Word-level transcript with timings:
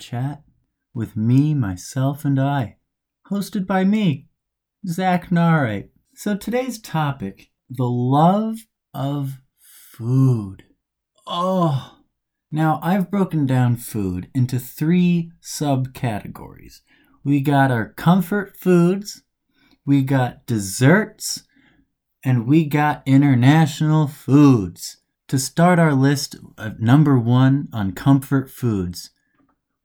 Chat 0.00 0.42
with 0.94 1.14
me, 1.14 1.52
myself, 1.52 2.24
and 2.24 2.40
I, 2.40 2.78
hosted 3.30 3.66
by 3.66 3.84
me, 3.84 4.28
Zach 4.86 5.30
Naughright. 5.30 5.90
So 6.14 6.36
today's 6.36 6.80
topic 6.80 7.50
the 7.68 7.84
love 7.84 8.56
of 8.94 9.40
food. 9.58 10.64
Oh, 11.26 11.98
now 12.50 12.80
I've 12.82 13.10
broken 13.10 13.46
down 13.46 13.76
food 13.76 14.28
into 14.34 14.58
three 14.58 15.30
subcategories. 15.42 16.80
We 17.22 17.40
got 17.40 17.70
our 17.70 17.90
comfort 17.92 18.56
foods, 18.56 19.22
we 19.84 20.02
got 20.02 20.46
desserts, 20.46 21.44
and 22.24 22.46
we 22.46 22.64
got 22.64 23.02
international 23.06 24.08
foods. 24.08 24.96
To 25.28 25.38
start 25.38 25.78
our 25.78 25.94
list 25.94 26.36
number 26.78 27.16
one 27.18 27.68
on 27.72 27.92
comfort 27.92 28.50
foods, 28.50 29.10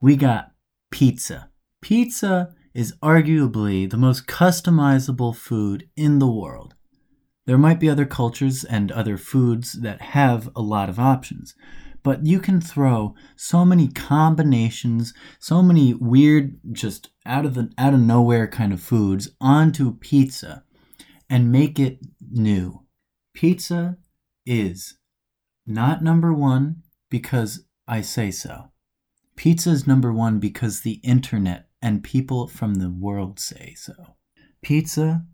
we 0.05 0.15
got 0.15 0.51
pizza. 0.91 1.49
Pizza 1.81 2.53
is 2.75 2.93
arguably 3.01 3.89
the 3.89 3.97
most 3.97 4.27
customizable 4.27 5.35
food 5.35 5.89
in 5.97 6.19
the 6.19 6.29
world. 6.29 6.75
There 7.47 7.57
might 7.57 7.79
be 7.79 7.89
other 7.89 8.05
cultures 8.05 8.63
and 8.63 8.91
other 8.91 9.17
foods 9.17 9.81
that 9.81 10.13
have 10.13 10.47
a 10.55 10.61
lot 10.61 10.89
of 10.89 10.99
options, 10.99 11.55
but 12.03 12.23
you 12.23 12.39
can 12.39 12.61
throw 12.61 13.15
so 13.35 13.65
many 13.65 13.87
combinations, 13.87 15.11
so 15.39 15.63
many 15.63 15.95
weird, 15.95 16.59
just 16.71 17.09
out 17.25 17.47
of 17.47 17.55
the 17.55 17.71
out 17.75 17.95
of 17.95 17.99
nowhere 17.99 18.45
kind 18.45 18.73
of 18.73 18.81
foods 18.81 19.29
onto 19.41 19.97
pizza 19.97 20.63
and 21.31 21.51
make 21.51 21.79
it 21.79 21.97
new. 22.29 22.85
Pizza 23.33 23.97
is 24.45 24.99
not 25.65 26.03
number 26.03 26.31
one 26.31 26.83
because 27.09 27.65
I 27.87 28.01
say 28.01 28.29
so. 28.29 28.69
Pizza 29.35 29.69
is 29.71 29.87
number 29.87 30.13
one 30.13 30.39
because 30.39 30.81
the 30.81 30.99
internet 31.03 31.67
and 31.81 32.03
people 32.03 32.47
from 32.47 32.75
the 32.75 32.89
world 32.89 33.39
say 33.39 33.73
so. 33.77 34.15
Pizza 34.61 35.25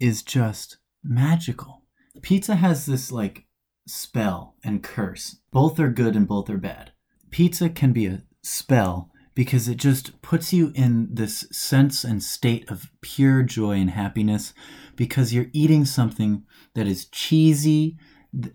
is 0.00 0.22
just 0.22 0.78
magical. 1.04 1.82
Pizza 2.22 2.56
has 2.56 2.86
this 2.86 3.12
like 3.12 3.46
spell 3.86 4.56
and 4.64 4.82
curse. 4.82 5.36
Both 5.50 5.78
are 5.78 5.90
good 5.90 6.16
and 6.16 6.26
both 6.26 6.48
are 6.50 6.58
bad. 6.58 6.92
Pizza 7.30 7.68
can 7.68 7.92
be 7.92 8.06
a 8.06 8.22
spell 8.42 9.10
because 9.34 9.68
it 9.68 9.76
just 9.76 10.20
puts 10.22 10.52
you 10.52 10.72
in 10.74 11.08
this 11.12 11.46
sense 11.50 12.04
and 12.04 12.22
state 12.22 12.70
of 12.70 12.90
pure 13.00 13.42
joy 13.42 13.72
and 13.72 13.90
happiness 13.90 14.52
because 14.96 15.32
you're 15.32 15.46
eating 15.52 15.84
something 15.84 16.42
that 16.74 16.86
is 16.86 17.06
cheesy, 17.06 17.96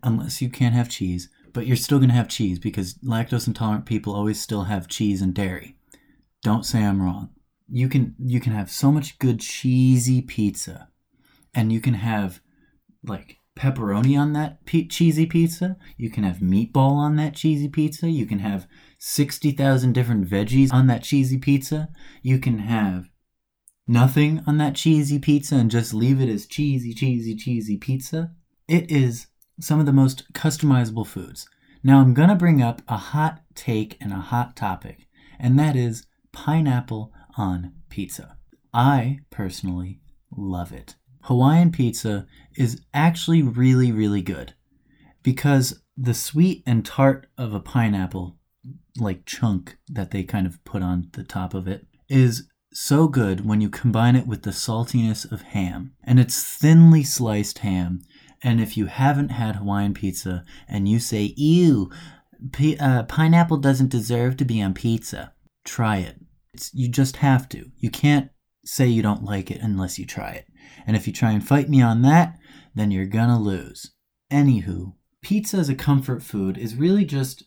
unless 0.03 0.41
you 0.41 0.49
can't 0.49 0.75
have 0.75 0.89
cheese, 0.89 1.29
but 1.57 1.65
you're 1.65 1.75
still 1.75 1.97
going 1.97 2.09
to 2.09 2.13
have 2.13 2.27
cheese 2.27 2.59
because 2.59 2.99
lactose 2.99 3.47
intolerant 3.47 3.87
people 3.87 4.13
always 4.13 4.39
still 4.39 4.65
have 4.65 4.87
cheese 4.87 5.23
and 5.23 5.33
dairy. 5.33 5.75
Don't 6.43 6.63
say 6.63 6.83
I'm 6.83 7.01
wrong. 7.01 7.31
You 7.67 7.89
can 7.89 8.13
you 8.23 8.39
can 8.39 8.53
have 8.53 8.69
so 8.69 8.91
much 8.91 9.17
good 9.17 9.39
cheesy 9.39 10.21
pizza 10.21 10.89
and 11.55 11.73
you 11.73 11.81
can 11.81 11.95
have 11.95 12.41
like 13.03 13.37
pepperoni 13.57 14.15
on 14.15 14.33
that 14.33 14.67
pe- 14.67 14.85
cheesy 14.85 15.25
pizza. 15.25 15.77
You 15.97 16.11
can 16.11 16.23
have 16.23 16.37
meatball 16.37 16.91
on 16.91 17.15
that 17.15 17.33
cheesy 17.33 17.69
pizza. 17.69 18.07
You 18.07 18.27
can 18.27 18.37
have 18.37 18.67
60,000 18.99 19.93
different 19.93 20.29
veggies 20.29 20.71
on 20.71 20.85
that 20.85 21.01
cheesy 21.01 21.39
pizza. 21.39 21.89
You 22.21 22.37
can 22.37 22.59
have 22.59 23.09
nothing 23.87 24.43
on 24.45 24.59
that 24.59 24.75
cheesy 24.75 25.17
pizza 25.17 25.55
and 25.55 25.71
just 25.71 25.91
leave 25.91 26.21
it 26.21 26.29
as 26.29 26.45
cheesy, 26.45 26.93
cheesy, 26.93 27.35
cheesy 27.35 27.77
pizza. 27.77 28.29
It 28.67 28.91
is 28.91 29.25
some 29.59 29.79
of 29.79 29.85
the 29.85 29.93
most 29.93 30.31
customizable 30.33 31.05
foods. 31.05 31.47
Now, 31.83 31.99
I'm 31.99 32.13
going 32.13 32.29
to 32.29 32.35
bring 32.35 32.61
up 32.61 32.81
a 32.87 32.97
hot 32.97 33.41
take 33.55 33.97
and 34.01 34.11
a 34.11 34.17
hot 34.17 34.55
topic, 34.55 35.07
and 35.39 35.57
that 35.59 35.75
is 35.75 36.05
pineapple 36.31 37.13
on 37.37 37.73
pizza. 37.89 38.37
I 38.73 39.19
personally 39.29 40.01
love 40.35 40.71
it. 40.71 40.95
Hawaiian 41.23 41.71
pizza 41.71 42.25
is 42.55 42.81
actually 42.93 43.41
really, 43.41 43.91
really 43.91 44.21
good 44.21 44.53
because 45.23 45.81
the 45.97 46.13
sweet 46.13 46.63
and 46.65 46.85
tart 46.85 47.27
of 47.37 47.53
a 47.53 47.59
pineapple, 47.59 48.37
like 48.97 49.25
chunk 49.25 49.77
that 49.89 50.11
they 50.11 50.23
kind 50.23 50.47
of 50.47 50.63
put 50.63 50.81
on 50.81 51.09
the 51.13 51.23
top 51.23 51.53
of 51.53 51.67
it, 51.67 51.85
is 52.07 52.47
so 52.71 53.07
good 53.07 53.45
when 53.45 53.59
you 53.59 53.69
combine 53.69 54.15
it 54.15 54.27
with 54.27 54.43
the 54.43 54.51
saltiness 54.51 55.29
of 55.31 55.41
ham. 55.41 55.93
And 56.03 56.19
it's 56.19 56.41
thinly 56.41 57.03
sliced 57.03 57.59
ham 57.59 58.01
and 58.43 58.61
if 58.61 58.77
you 58.77 58.85
haven't 58.85 59.29
had 59.29 59.55
Hawaiian 59.55 59.93
pizza 59.93 60.43
and 60.67 60.87
you 60.87 60.99
say, 60.99 61.33
ew, 61.35 61.91
uh, 62.79 63.03
pineapple 63.03 63.57
doesn't 63.57 63.89
deserve 63.89 64.37
to 64.37 64.45
be 64.45 64.61
on 64.61 64.73
pizza, 64.73 65.33
try 65.65 65.97
it. 65.97 66.17
It's, 66.53 66.73
you 66.73 66.87
just 66.87 67.17
have 67.17 67.49
to. 67.49 67.71
You 67.77 67.89
can't 67.89 68.29
say 68.65 68.87
you 68.87 69.01
don't 69.01 69.23
like 69.23 69.49
it 69.49 69.61
unless 69.61 69.97
you 69.97 70.05
try 70.05 70.31
it. 70.31 70.45
And 70.85 70.95
if 70.95 71.07
you 71.07 71.13
try 71.13 71.31
and 71.31 71.45
fight 71.45 71.69
me 71.69 71.81
on 71.81 72.01
that, 72.03 72.37
then 72.75 72.91
you're 72.91 73.05
gonna 73.05 73.39
lose. 73.39 73.91
Anywho, 74.31 74.93
pizza 75.21 75.57
as 75.57 75.69
a 75.69 75.75
comfort 75.75 76.21
food 76.21 76.57
is 76.57 76.75
really 76.75 77.05
just 77.05 77.43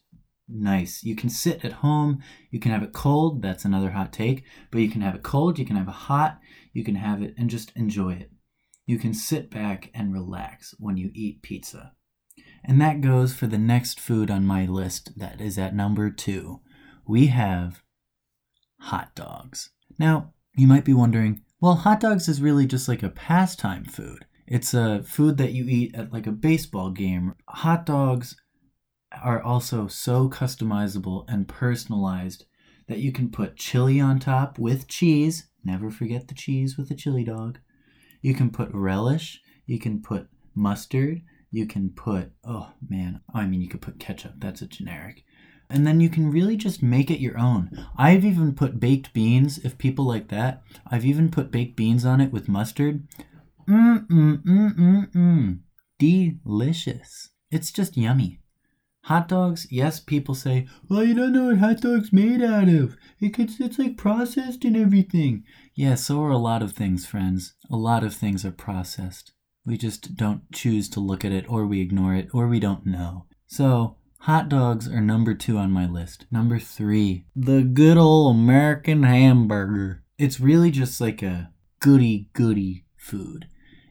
nice. 0.49 1.05
You 1.05 1.15
can 1.15 1.29
sit 1.29 1.65
at 1.65 1.73
home, 1.75 2.21
you 2.51 2.59
can 2.59 2.73
have 2.73 2.83
it 2.83 2.93
cold, 2.93 3.43
that's 3.43 3.65
another 3.65 3.91
hot 3.91 4.13
take, 4.13 4.45
but 4.71 4.81
you 4.81 4.91
can 4.91 5.03
have 5.03 5.15
it 5.15 5.23
cold, 5.23 5.59
you 5.59 5.65
can 5.65 5.77
have 5.77 5.89
it 5.89 5.93
hot, 5.93 6.41
you 6.73 6.83
can 6.83 6.97
have 6.97 7.23
it 7.23 7.35
and 7.39 7.49
just 7.49 7.71
enjoy 7.77 8.15
it 8.15 8.31
you 8.91 8.99
can 8.99 9.15
sit 9.15 9.53
back 9.53 9.89
and 9.95 10.13
relax 10.13 10.75
when 10.81 10.97
you 10.97 11.13
eat 11.15 11.43
pizza. 11.43 11.93
And 12.65 12.81
that 12.81 13.01
goes 13.01 13.33
for 13.33 13.47
the 13.47 13.57
next 13.57 14.01
food 14.01 14.33
on 14.33 14.45
my 14.45 14.67
list 14.67 15.17
that 15.17 15.41
is 15.41 15.57
at 15.57 15.77
number 15.77 16.11
two. 16.11 16.61
We 17.07 17.29
have 17.29 17.85
hot 18.81 19.15
dogs. 19.15 19.71
Now, 19.97 20.35
you 20.57 20.67
might 20.67 20.85
be 20.85 20.93
wondering, 20.93 21.43
well, 21.61 21.77
hot 21.77 22.01
dogs 22.01 22.29
is 22.29 22.43
really 22.43 22.67
just 22.67 22.89
like 22.89 23.05
a 23.05 23.11
pastime 23.11 23.85
food. 23.85 24.27
It's 24.49 24.75
a 24.75 25.05
food 25.05 25.37
that 25.37 25.53
you 25.53 25.67
eat 25.69 25.95
at 25.95 26.13
like 26.13 26.27
a 26.27 26.33
baseball 26.33 26.91
game. 26.91 27.35
Hot 27.49 27.87
dogs 27.87 28.35
are 29.23 29.41
also 29.41 29.87
so 29.87 30.29
customizable 30.29 31.27
and 31.29 31.47
personalized 31.47 32.45
that 32.89 32.99
you 32.99 33.13
can 33.13 33.31
put 33.31 33.55
chili 33.55 34.01
on 34.01 34.19
top 34.19 34.59
with 34.59 34.89
cheese. 34.89 35.49
Never 35.63 35.93
forget 35.93 36.27
the 36.27 36.35
cheese 36.35 36.77
with 36.77 36.89
the 36.89 36.97
chili 36.97 37.23
dog. 37.23 37.61
You 38.21 38.35
can 38.35 38.51
put 38.51 38.71
relish, 38.73 39.41
you 39.67 39.79
can 39.79 40.03
put 40.03 40.29
mustard, 40.55 41.23
you 41.51 41.67
can 41.67 41.91
put, 41.91 42.33
oh 42.45 42.73
man, 42.87 43.21
I 43.35 43.47
mean, 43.47 43.61
you 43.61 43.69
could 43.69 43.81
put 43.83 43.99
ketchup, 43.99 44.35
that's 44.39 44.63
a 44.63 44.67
generic. 44.67 45.25
And 45.69 45.87
then 45.87 46.01
you 46.01 46.09
can 46.09 46.31
really 46.31 46.57
just 46.57 46.83
make 46.83 47.11
it 47.11 47.21
your 47.21 47.39
own. 47.39 47.71
I've 47.97 48.25
even 48.25 48.55
put 48.55 48.81
baked 48.81 49.13
beans, 49.13 49.59
if 49.59 49.79
people 49.79 50.05
like 50.05 50.29
that. 50.29 50.63
I've 50.87 51.05
even 51.05 51.31
put 51.31 51.53
baked 51.53 51.77
beans 51.77 52.05
on 52.05 52.21
it 52.21 52.33
with 52.33 52.49
mustard. 52.49 53.07
Mmm, 53.69 54.07
mmm, 54.09 54.43
mmm, 54.43 54.77
mmm, 54.77 55.13
mmm. 55.13 55.59
Delicious. 55.99 57.31
It's 57.53 57.71
just 57.71 57.97
yummy. 57.97 58.40
Hot 59.05 59.29
dogs, 59.29 59.67
yes, 59.71 59.99
people 59.99 60.35
say, 60.35 60.69
well, 60.89 61.03
you 61.03 61.15
don't 61.15 61.33
know 61.33 61.47
what 61.47 61.59
hot 61.59 61.81
dogs 61.81 62.13
made 62.13 62.43
out 62.43 62.69
of. 62.69 62.97
It 63.21 63.35
gets, 63.35 63.59
it's 63.59 63.79
like 63.79 63.97
processed 63.97 64.65
and 64.65 64.77
everything. 64.77 65.45
Yeah, 65.75 65.95
so 65.95 66.23
are 66.23 66.31
a 66.31 66.39
lot 66.39 66.63
of 66.63 66.73
things, 66.73 67.07
friends. 67.07 67.55
A 67.71 67.77
lot 67.77 68.05
of 68.05 68.15
things 68.15 68.45
are 68.45 68.53
processed. 68.53 69.33
We 69.65 69.79
just 69.79 70.17
don't 70.17 70.43
choose 70.53 70.89
to 70.91 71.01
look 71.01 71.25
at 71.25 71.33
it, 71.33 71.49
or 71.49 71.67
we 71.67 71.81
ignore 71.81 72.15
it, 72.15 72.29
or 72.33 72.47
we 72.47 72.61
don't 72.61 72.87
know. 72.87 73.27
So, 73.47 73.97
hot 74.21 74.49
dogs 74.49 74.87
are 74.89 75.01
number 75.01 75.35
two 75.35 75.57
on 75.57 75.71
my 75.71 75.87
list. 75.87 76.27
Number 76.31 76.59
three, 76.59 77.25
the 77.35 77.63
good 77.63 77.97
old 77.97 78.37
American 78.37 79.03
hamburger. 79.03 80.05
It's 80.19 80.41
really 80.41 80.71
just 80.71 81.01
like 81.01 81.23
a 81.23 81.53
goody 81.81 82.29
goody 82.33 82.85
food. 82.97 83.47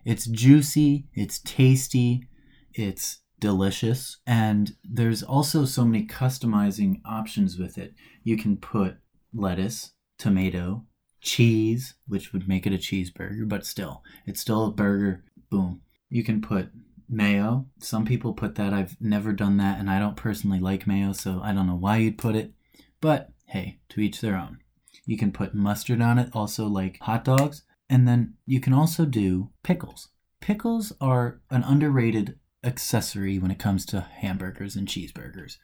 It's 0.06 0.26
juicy, 0.26 1.08
it's 1.14 1.40
tasty, 1.40 2.28
it's 2.74 3.20
delicious. 3.40 4.18
And 4.26 4.76
there's 4.84 5.24
also 5.24 5.66
so 5.66 5.86
many 5.86 6.06
customizing 6.06 7.02
options 7.06 7.58
with 7.58 7.78
it. 7.78 7.94
You 8.24 8.38
can 8.38 8.58
put 8.58 8.98
lettuce, 9.34 9.92
tomato, 10.18 10.86
cheese, 11.22 11.96
which 12.08 12.34
would 12.34 12.48
make 12.48 12.66
it 12.66 12.74
a 12.74 12.78
cheeseburger, 12.78 13.48
but 13.48 13.66
still, 13.66 14.04
it's 14.26 14.42
still 14.42 14.66
a 14.66 14.72
burger. 14.72 15.24
Boom. 15.50 15.82
You 16.10 16.24
can 16.24 16.42
put 16.42 16.70
mayo. 17.10 17.66
Some 17.80 18.06
people 18.06 18.34
put 18.34 18.56
that. 18.56 18.74
I've 18.74 18.98
never 19.00 19.34
done 19.34 19.58
that, 19.58 19.80
and 19.80 19.90
I 19.90 20.00
don't 20.00 20.16
personally 20.16 20.60
like 20.60 20.88
mayo, 20.88 21.14
so 21.14 21.42
I 21.44 21.54
don't 21.54 21.68
know 21.68 21.76
why 21.76 21.98
you'd 21.98 22.18
put 22.18 22.36
it. 22.36 22.54
But 23.02 23.32
hey, 23.46 23.80
to 23.90 24.02
each 24.02 24.22
their 24.22 24.36
own. 24.36 24.60
You 25.06 25.18
can 25.18 25.32
put 25.32 25.56
mustard 25.56 26.02
on 26.02 26.20
it, 26.20 26.30
also 26.34 26.68
like 26.68 27.00
hot 27.02 27.24
dogs. 27.24 27.64
And 27.90 28.08
then 28.08 28.36
you 28.46 28.60
can 28.60 28.74
also 28.74 29.06
do 29.06 29.50
pickles. 29.64 30.10
Pickles 30.40 30.94
are 31.02 31.42
an 31.50 31.64
underrated 31.64 32.38
accessory 32.64 33.40
when 33.40 33.52
it 33.52 33.60
comes 33.60 33.86
to 33.86 34.02
hamburgers 34.02 34.76
and 34.76 34.88
cheeseburgers 34.88 35.58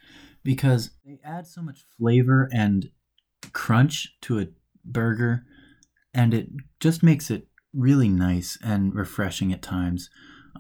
because 0.44 0.92
they 1.06 1.20
add 1.24 1.46
so 1.46 1.62
much 1.62 1.86
flavor 1.98 2.50
and 2.54 2.90
crunch 3.52 4.16
to 4.22 4.40
a 4.40 4.48
burger 4.86 5.44
and 6.14 6.34
it 6.34 6.48
just 6.80 7.04
makes 7.04 7.30
it 7.30 7.48
really 7.74 8.08
nice 8.08 8.58
and 8.64 8.96
refreshing 8.96 9.52
at 9.52 9.62
times, 9.62 10.10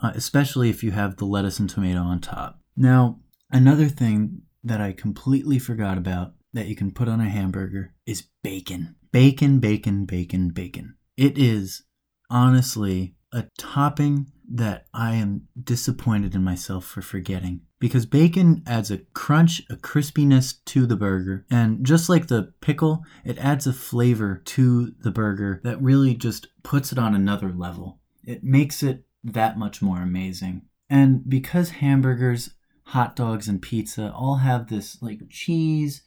uh, 0.03 0.11
especially 0.13 0.69
if 0.69 0.83
you 0.83 0.91
have 0.91 1.15
the 1.15 1.25
lettuce 1.25 1.59
and 1.59 1.69
tomato 1.69 2.01
on 2.01 2.19
top. 2.19 2.59
Now, 2.75 3.19
another 3.49 3.87
thing 3.87 4.41
that 4.63 4.81
I 4.81 4.91
completely 4.91 5.57
forgot 5.57 5.97
about 5.97 6.33
that 6.53 6.67
you 6.67 6.75
can 6.75 6.91
put 6.91 7.07
on 7.07 7.21
a 7.21 7.29
hamburger 7.29 7.93
is 8.05 8.27
bacon. 8.43 8.95
Bacon, 9.11 9.59
bacon, 9.59 10.05
bacon, 10.05 10.49
bacon. 10.49 10.95
It 11.15 11.37
is 11.37 11.83
honestly 12.29 13.15
a 13.35 13.45
topping 13.57 14.27
that 14.49 14.85
I 14.93 15.15
am 15.15 15.47
disappointed 15.61 16.35
in 16.35 16.43
myself 16.43 16.85
for 16.85 17.01
forgetting. 17.01 17.61
Because 17.79 18.05
bacon 18.05 18.63
adds 18.65 18.89
a 18.89 18.99
crunch, 19.13 19.61
a 19.69 19.75
crispiness 19.75 20.63
to 20.65 20.85
the 20.85 20.95
burger. 20.95 21.45
And 21.51 21.85
just 21.85 22.07
like 22.07 22.27
the 22.27 22.53
pickle, 22.61 23.03
it 23.25 23.37
adds 23.37 23.67
a 23.67 23.73
flavor 23.73 24.41
to 24.45 24.93
the 25.01 25.11
burger 25.11 25.59
that 25.63 25.81
really 25.81 26.15
just 26.15 26.47
puts 26.63 26.91
it 26.93 26.97
on 26.97 27.13
another 27.13 27.51
level. 27.51 27.99
It 28.23 28.43
makes 28.43 28.81
it 28.81 29.03
that 29.23 29.57
much 29.59 29.81
more 29.81 30.01
amazing. 30.01 30.63
And 30.89 31.27
because 31.27 31.71
hamburgers, 31.71 32.51
hot 32.85 33.15
dogs, 33.15 33.47
and 33.49 33.61
pizza 33.61 34.13
all 34.13 34.37
have 34.37 34.69
this 34.69 35.01
like 35.01 35.29
cheese, 35.29 36.03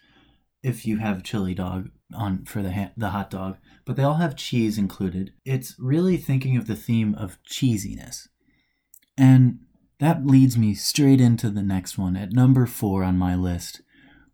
if 0.62 0.86
you 0.86 0.98
have 0.98 1.22
chili 1.22 1.54
dog 1.54 1.90
on 2.14 2.44
for 2.44 2.62
the 2.62 2.72
ha- 2.72 2.92
the 2.96 3.10
hot 3.10 3.30
dog, 3.30 3.58
but 3.84 3.96
they 3.96 4.02
all 4.02 4.14
have 4.14 4.36
cheese 4.36 4.78
included. 4.78 5.32
It's 5.44 5.74
really 5.78 6.16
thinking 6.16 6.56
of 6.56 6.66
the 6.66 6.76
theme 6.76 7.14
of 7.14 7.38
cheesiness. 7.42 8.28
And 9.16 9.60
that 9.98 10.26
leads 10.26 10.56
me 10.56 10.74
straight 10.74 11.20
into 11.20 11.50
the 11.50 11.62
next 11.62 11.98
one. 11.98 12.16
At 12.16 12.32
number 12.32 12.66
4 12.66 13.02
on 13.02 13.18
my 13.18 13.34
list, 13.34 13.82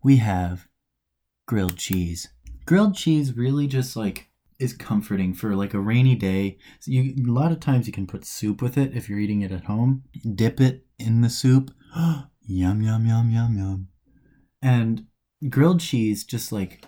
we 0.03 0.17
have 0.17 0.67
grilled 1.47 1.77
cheese. 1.77 2.29
Grilled 2.65 2.95
cheese 2.95 3.35
really 3.35 3.67
just 3.67 3.95
like 3.95 4.29
is 4.57 4.73
comforting 4.73 5.33
for 5.33 5.55
like 5.55 5.73
a 5.73 5.79
rainy 5.79 6.15
day. 6.15 6.57
So 6.79 6.91
you 6.91 7.15
a 7.27 7.31
lot 7.31 7.51
of 7.51 7.59
times 7.59 7.87
you 7.87 7.93
can 7.93 8.07
put 8.07 8.25
soup 8.25 8.61
with 8.61 8.77
it 8.77 8.95
if 8.95 9.09
you're 9.09 9.19
eating 9.19 9.41
it 9.41 9.51
at 9.51 9.65
home. 9.65 10.03
Dip 10.35 10.61
it 10.61 10.85
in 10.97 11.21
the 11.21 11.29
soup. 11.29 11.71
yum 11.95 12.81
yum 12.81 13.05
yum 13.05 13.29
yum 13.31 13.57
yum. 13.57 13.87
And 14.61 15.07
grilled 15.49 15.79
cheese 15.79 16.23
just 16.23 16.51
like 16.51 16.85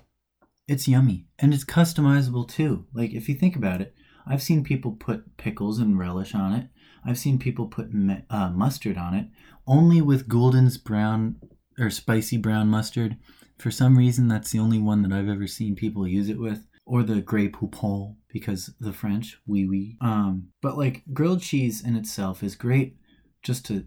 it's 0.67 0.87
yummy 0.87 1.27
and 1.39 1.53
it's 1.53 1.65
customizable 1.65 2.47
too. 2.47 2.85
Like 2.93 3.13
if 3.13 3.29
you 3.29 3.35
think 3.35 3.55
about 3.55 3.81
it, 3.81 3.95
I've 4.25 4.43
seen 4.43 4.63
people 4.63 4.91
put 4.91 5.37
pickles 5.37 5.79
and 5.79 5.97
relish 5.97 6.35
on 6.35 6.53
it. 6.53 6.67
I've 7.05 7.17
seen 7.17 7.39
people 7.39 7.67
put 7.67 7.89
uh, 8.29 8.49
mustard 8.49 8.97
on 8.97 9.13
it. 9.13 9.27
Only 9.65 10.01
with 10.01 10.27
Gulden's 10.27 10.77
brown 10.77 11.37
or 11.79 11.89
spicy 11.89 12.37
brown 12.37 12.67
mustard. 12.67 13.17
For 13.57 13.71
some 13.71 13.97
reason, 13.97 14.27
that's 14.27 14.51
the 14.51 14.59
only 14.59 14.79
one 14.79 15.03
that 15.03 15.13
I've 15.13 15.29
ever 15.29 15.47
seen 15.47 15.75
people 15.75 16.07
use 16.07 16.29
it 16.29 16.39
with. 16.39 16.67
Or 16.85 17.03
the 17.03 17.21
Grey 17.21 17.49
Poupon 17.49 18.15
because 18.29 18.73
the 18.79 18.93
French, 18.93 19.37
oui 19.45 19.65
oui. 19.65 19.97
Um, 19.99 20.49
but 20.61 20.77
like 20.77 21.03
grilled 21.13 21.41
cheese 21.41 21.83
in 21.83 21.95
itself 21.95 22.43
is 22.43 22.55
great 22.55 22.97
just 23.41 23.65
to 23.65 23.85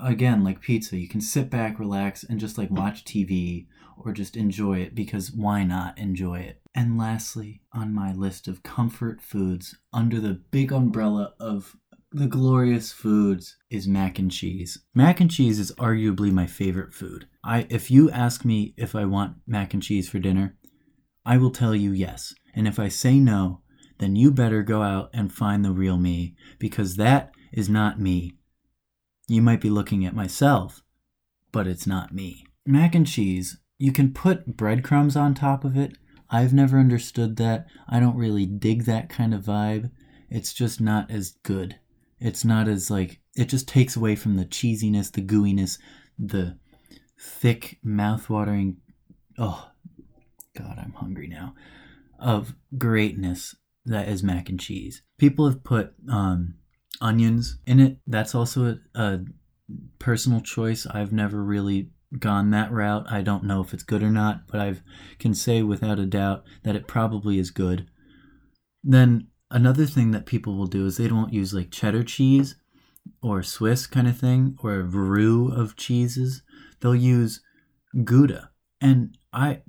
again 0.00 0.42
like 0.42 0.60
pizza 0.60 0.96
you 0.96 1.08
can 1.08 1.20
sit 1.20 1.48
back 1.48 1.78
relax 1.78 2.24
and 2.24 2.40
just 2.40 2.58
like 2.58 2.70
watch 2.70 3.04
tv 3.04 3.66
or 3.96 4.12
just 4.12 4.36
enjoy 4.36 4.78
it 4.78 4.94
because 4.94 5.32
why 5.32 5.64
not 5.64 5.98
enjoy 5.98 6.40
it? 6.40 6.60
And 6.74 6.98
lastly 6.98 7.62
on 7.72 7.94
my 7.94 8.12
list 8.12 8.48
of 8.48 8.62
comfort 8.62 9.20
foods 9.20 9.76
under 9.92 10.20
the 10.20 10.40
big 10.50 10.72
umbrella 10.72 11.34
of 11.38 11.76
the 12.10 12.26
glorious 12.26 12.92
foods 12.92 13.56
is 13.70 13.88
mac 13.88 14.18
and 14.18 14.30
cheese. 14.30 14.78
Mac 14.94 15.20
and 15.20 15.30
cheese 15.30 15.58
is 15.58 15.72
arguably 15.72 16.30
my 16.30 16.46
favorite 16.46 16.92
food. 16.92 17.26
I 17.44 17.66
if 17.70 17.90
you 17.90 18.10
ask 18.10 18.44
me 18.44 18.74
if 18.76 18.94
i 18.94 19.04
want 19.04 19.36
mac 19.46 19.74
and 19.74 19.82
cheese 19.82 20.08
for 20.08 20.18
dinner 20.18 20.56
i 21.24 21.38
will 21.38 21.50
tell 21.50 21.74
you 21.74 21.92
yes. 21.92 22.34
And 22.54 22.68
if 22.68 22.78
i 22.78 22.88
say 22.88 23.18
no 23.18 23.62
then 24.02 24.16
you 24.16 24.32
better 24.32 24.64
go 24.64 24.82
out 24.82 25.10
and 25.14 25.32
find 25.32 25.64
the 25.64 25.70
real 25.70 25.96
me 25.96 26.34
because 26.58 26.96
that 26.96 27.32
is 27.52 27.68
not 27.68 28.00
me. 28.00 28.36
You 29.28 29.40
might 29.40 29.60
be 29.60 29.70
looking 29.70 30.04
at 30.04 30.12
myself, 30.12 30.82
but 31.52 31.68
it's 31.68 31.86
not 31.86 32.12
me. 32.12 32.44
Mac 32.66 32.96
and 32.96 33.06
cheese, 33.06 33.58
you 33.82 33.90
can 33.90 34.12
put 34.12 34.56
breadcrumbs 34.56 35.16
on 35.16 35.34
top 35.34 35.64
of 35.64 35.76
it. 35.76 35.98
I've 36.30 36.54
never 36.54 36.78
understood 36.78 37.34
that. 37.38 37.66
I 37.88 37.98
don't 37.98 38.14
really 38.14 38.46
dig 38.46 38.84
that 38.84 39.08
kind 39.08 39.34
of 39.34 39.42
vibe. 39.42 39.90
It's 40.30 40.54
just 40.54 40.80
not 40.80 41.10
as 41.10 41.32
good. 41.42 41.80
It's 42.20 42.44
not 42.44 42.68
as 42.68 42.92
like 42.92 43.18
it 43.34 43.46
just 43.46 43.66
takes 43.66 43.96
away 43.96 44.14
from 44.14 44.36
the 44.36 44.44
cheesiness, 44.44 45.10
the 45.10 45.20
gooiness, 45.20 45.78
the 46.16 46.56
thick, 47.18 47.80
mouth-watering 47.82 48.76
oh 49.36 49.68
god, 50.56 50.78
I'm 50.78 50.92
hungry 50.92 51.26
now. 51.26 51.56
Of 52.20 52.54
greatness 52.78 53.56
that 53.84 54.06
is 54.06 54.22
mac 54.22 54.48
and 54.48 54.60
cheese. 54.60 55.02
People 55.18 55.48
have 55.48 55.64
put 55.64 55.92
um 56.08 56.54
onions 57.00 57.58
in 57.66 57.80
it. 57.80 57.98
That's 58.06 58.36
also 58.36 58.78
a, 58.94 59.00
a 59.00 59.24
personal 59.98 60.40
choice. 60.40 60.86
I've 60.86 61.12
never 61.12 61.42
really 61.42 61.90
gone 62.18 62.50
that 62.50 62.72
route. 62.72 63.06
I 63.10 63.22
don't 63.22 63.44
know 63.44 63.60
if 63.60 63.72
it's 63.72 63.82
good 63.82 64.02
or 64.02 64.10
not, 64.10 64.46
but 64.46 64.60
I 64.60 64.74
can 65.18 65.34
say 65.34 65.62
without 65.62 65.98
a 65.98 66.06
doubt 66.06 66.44
that 66.62 66.76
it 66.76 66.86
probably 66.86 67.38
is 67.38 67.50
good. 67.50 67.88
Then 68.82 69.28
another 69.50 69.86
thing 69.86 70.10
that 70.10 70.26
people 70.26 70.56
will 70.56 70.66
do 70.66 70.86
is 70.86 70.96
they 70.96 71.08
don't 71.08 71.32
use 71.32 71.54
like 71.54 71.70
cheddar 71.70 72.02
cheese 72.02 72.56
or 73.22 73.42
Swiss 73.42 73.86
kind 73.86 74.06
of 74.06 74.18
thing 74.18 74.56
or 74.62 74.80
a 74.80 74.82
roux 74.82 75.48
of 75.48 75.76
cheeses. 75.76 76.42
They'll 76.80 76.94
use 76.94 77.40
Gouda. 78.04 78.50
And 78.80 79.16
I 79.32 79.62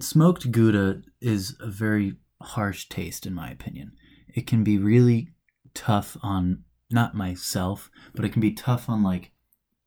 smoked 0.00 0.50
Gouda 0.50 1.02
is 1.20 1.56
a 1.60 1.68
very 1.68 2.16
harsh 2.40 2.88
taste 2.88 3.26
in 3.26 3.34
my 3.34 3.50
opinion. 3.50 3.92
It 4.34 4.46
can 4.46 4.64
be 4.64 4.78
really 4.78 5.30
tough 5.74 6.16
on 6.22 6.64
not 6.90 7.14
myself, 7.14 7.90
but 8.14 8.24
it 8.24 8.32
can 8.32 8.40
be 8.40 8.52
tough 8.52 8.88
on 8.88 9.02
like 9.02 9.32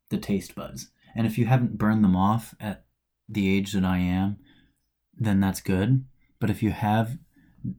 the 0.10 0.18
taste 0.18 0.56
buds. 0.56 0.92
And 1.20 1.28
if 1.28 1.38
you 1.38 1.48
haven't 1.48 1.78
burned 1.78 2.02
them 2.02 2.16
off 2.16 2.56
at 2.62 2.86
the 3.28 3.54
age 3.54 3.74
that 3.74 3.84
I 3.84 3.98
am, 3.98 4.38
then 5.14 5.42
that's 5.42 5.60
good. 5.60 6.06
But 6.40 6.50
if 6.50 6.64
you 6.64 6.72
have, 6.72 7.18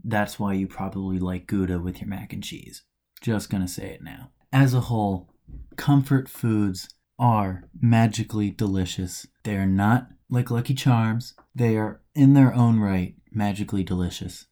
that's 0.05 0.39
why 0.39 0.53
you 0.53 0.67
probably 0.67 1.19
like 1.19 1.47
Gouda 1.47 1.79
with 1.79 2.03
your 2.03 2.09
mac 2.11 2.35
and 2.35 2.45
cheese. 2.45 2.83
Just 3.23 3.49
gonna 3.49 3.67
say 3.67 3.93
it 3.93 4.03
now. 4.03 4.29
As 4.53 4.75
a 4.75 4.81
whole, 4.81 5.33
comfort 5.77 6.29
foods 6.29 6.91
are 7.19 7.65
magically 7.81 8.51
delicious. 8.51 9.27
They 9.45 9.57
are 9.57 9.65
not 9.65 10.09
like 10.29 10.51
Lucky 10.51 10.75
Charms, 10.75 11.33
they 11.55 11.79
are 11.79 12.03
in 12.15 12.35
their 12.35 12.53
own 12.53 12.79
right 12.79 13.15
magically 13.33 13.83
delicious. 13.83 14.49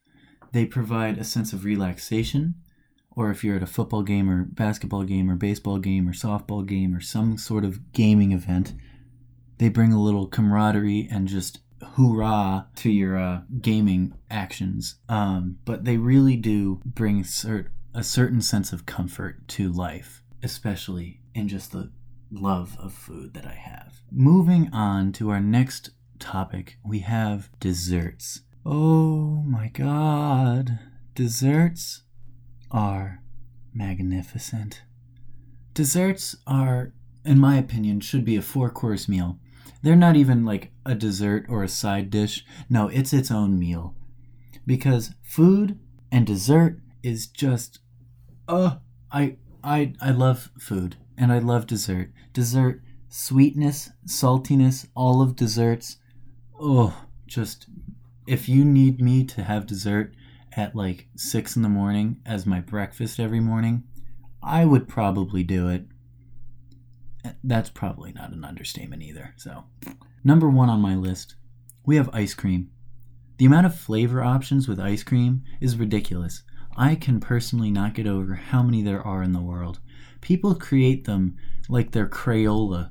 They 0.52 0.64
provide 0.64 1.18
a 1.18 1.24
sense 1.24 1.52
of 1.52 1.66
relaxation 1.66 2.54
or 3.18 3.32
if 3.32 3.42
you're 3.42 3.56
at 3.56 3.62
a 3.64 3.66
football 3.66 4.04
game 4.04 4.30
or 4.30 4.44
basketball 4.44 5.02
game 5.02 5.28
or 5.28 5.34
baseball 5.34 5.78
game 5.78 6.08
or 6.08 6.12
softball 6.12 6.64
game 6.64 6.94
or 6.94 7.00
some 7.00 7.36
sort 7.36 7.64
of 7.64 7.92
gaming 7.92 8.30
event, 8.30 8.74
they 9.58 9.68
bring 9.68 9.92
a 9.92 10.00
little 10.00 10.28
camaraderie 10.28 11.08
and 11.10 11.26
just 11.26 11.58
hoorah 11.82 12.68
to 12.76 12.88
your 12.88 13.18
uh, 13.18 13.40
gaming 13.60 14.14
actions. 14.30 15.00
Um, 15.08 15.58
but 15.64 15.84
they 15.84 15.96
really 15.96 16.36
do 16.36 16.80
bring 16.84 17.24
cert- 17.24 17.70
a 17.92 18.04
certain 18.04 18.40
sense 18.40 18.72
of 18.72 18.86
comfort 18.86 19.48
to 19.48 19.72
life, 19.72 20.22
especially 20.44 21.20
in 21.34 21.48
just 21.48 21.72
the 21.72 21.90
love 22.30 22.76
of 22.78 22.94
food 22.94 23.34
that 23.34 23.46
I 23.46 23.54
have. 23.54 24.00
Moving 24.12 24.70
on 24.72 25.10
to 25.14 25.30
our 25.30 25.40
next 25.40 25.90
topic, 26.20 26.78
we 26.84 27.00
have 27.00 27.50
desserts. 27.58 28.42
Oh 28.64 29.42
my 29.42 29.66
god, 29.66 30.78
desserts 31.16 32.02
are 32.70 33.22
magnificent. 33.74 34.82
Desserts 35.74 36.36
are, 36.46 36.92
in 37.24 37.38
my 37.38 37.56
opinion, 37.56 38.00
should 38.00 38.24
be 38.24 38.36
a 38.36 38.42
four 38.42 38.70
course 38.70 39.08
meal. 39.08 39.38
They're 39.82 39.96
not 39.96 40.16
even 40.16 40.44
like 40.44 40.72
a 40.84 40.94
dessert 40.94 41.46
or 41.48 41.62
a 41.62 41.68
side 41.68 42.10
dish. 42.10 42.44
No, 42.68 42.88
it's 42.88 43.12
its 43.12 43.30
own 43.30 43.58
meal. 43.58 43.94
Because 44.66 45.14
food 45.22 45.78
and 46.10 46.26
dessert 46.26 46.80
is 47.02 47.26
just 47.26 47.78
uh 48.48 48.76
I 49.12 49.36
I 49.62 49.94
I 50.00 50.10
love 50.10 50.50
food 50.58 50.96
and 51.16 51.32
I 51.32 51.38
love 51.38 51.66
dessert. 51.66 52.10
Dessert 52.32 52.82
sweetness, 53.08 53.90
saltiness, 54.06 54.88
all 54.94 55.22
of 55.22 55.36
desserts. 55.36 55.98
Oh, 56.58 57.04
just 57.26 57.66
if 58.26 58.48
you 58.48 58.64
need 58.64 59.00
me 59.00 59.24
to 59.24 59.42
have 59.42 59.66
dessert, 59.66 60.14
at 60.58 60.74
like 60.74 61.06
six 61.16 61.54
in 61.56 61.62
the 61.62 61.68
morning 61.68 62.20
as 62.26 62.44
my 62.44 62.60
breakfast 62.60 63.20
every 63.20 63.38
morning, 63.38 63.84
I 64.42 64.64
would 64.64 64.88
probably 64.88 65.44
do 65.44 65.68
it. 65.68 65.84
Eh, 67.24 67.32
that's 67.44 67.70
probably 67.70 68.12
not 68.12 68.32
an 68.32 68.44
understatement 68.44 69.02
either. 69.02 69.34
So, 69.36 69.64
number 70.24 70.50
one 70.50 70.68
on 70.68 70.80
my 70.80 70.96
list, 70.96 71.36
we 71.86 71.96
have 71.96 72.10
ice 72.12 72.34
cream. 72.34 72.70
The 73.36 73.46
amount 73.46 73.66
of 73.66 73.78
flavor 73.78 74.22
options 74.22 74.66
with 74.66 74.80
ice 74.80 75.04
cream 75.04 75.44
is 75.60 75.76
ridiculous. 75.76 76.42
I 76.76 76.96
can 76.96 77.20
personally 77.20 77.70
not 77.70 77.94
get 77.94 78.08
over 78.08 78.34
how 78.34 78.62
many 78.62 78.82
there 78.82 79.02
are 79.02 79.22
in 79.22 79.32
the 79.32 79.40
world. 79.40 79.78
People 80.20 80.54
create 80.56 81.04
them 81.04 81.36
like 81.68 81.92
they're 81.92 82.08
Crayola 82.08 82.90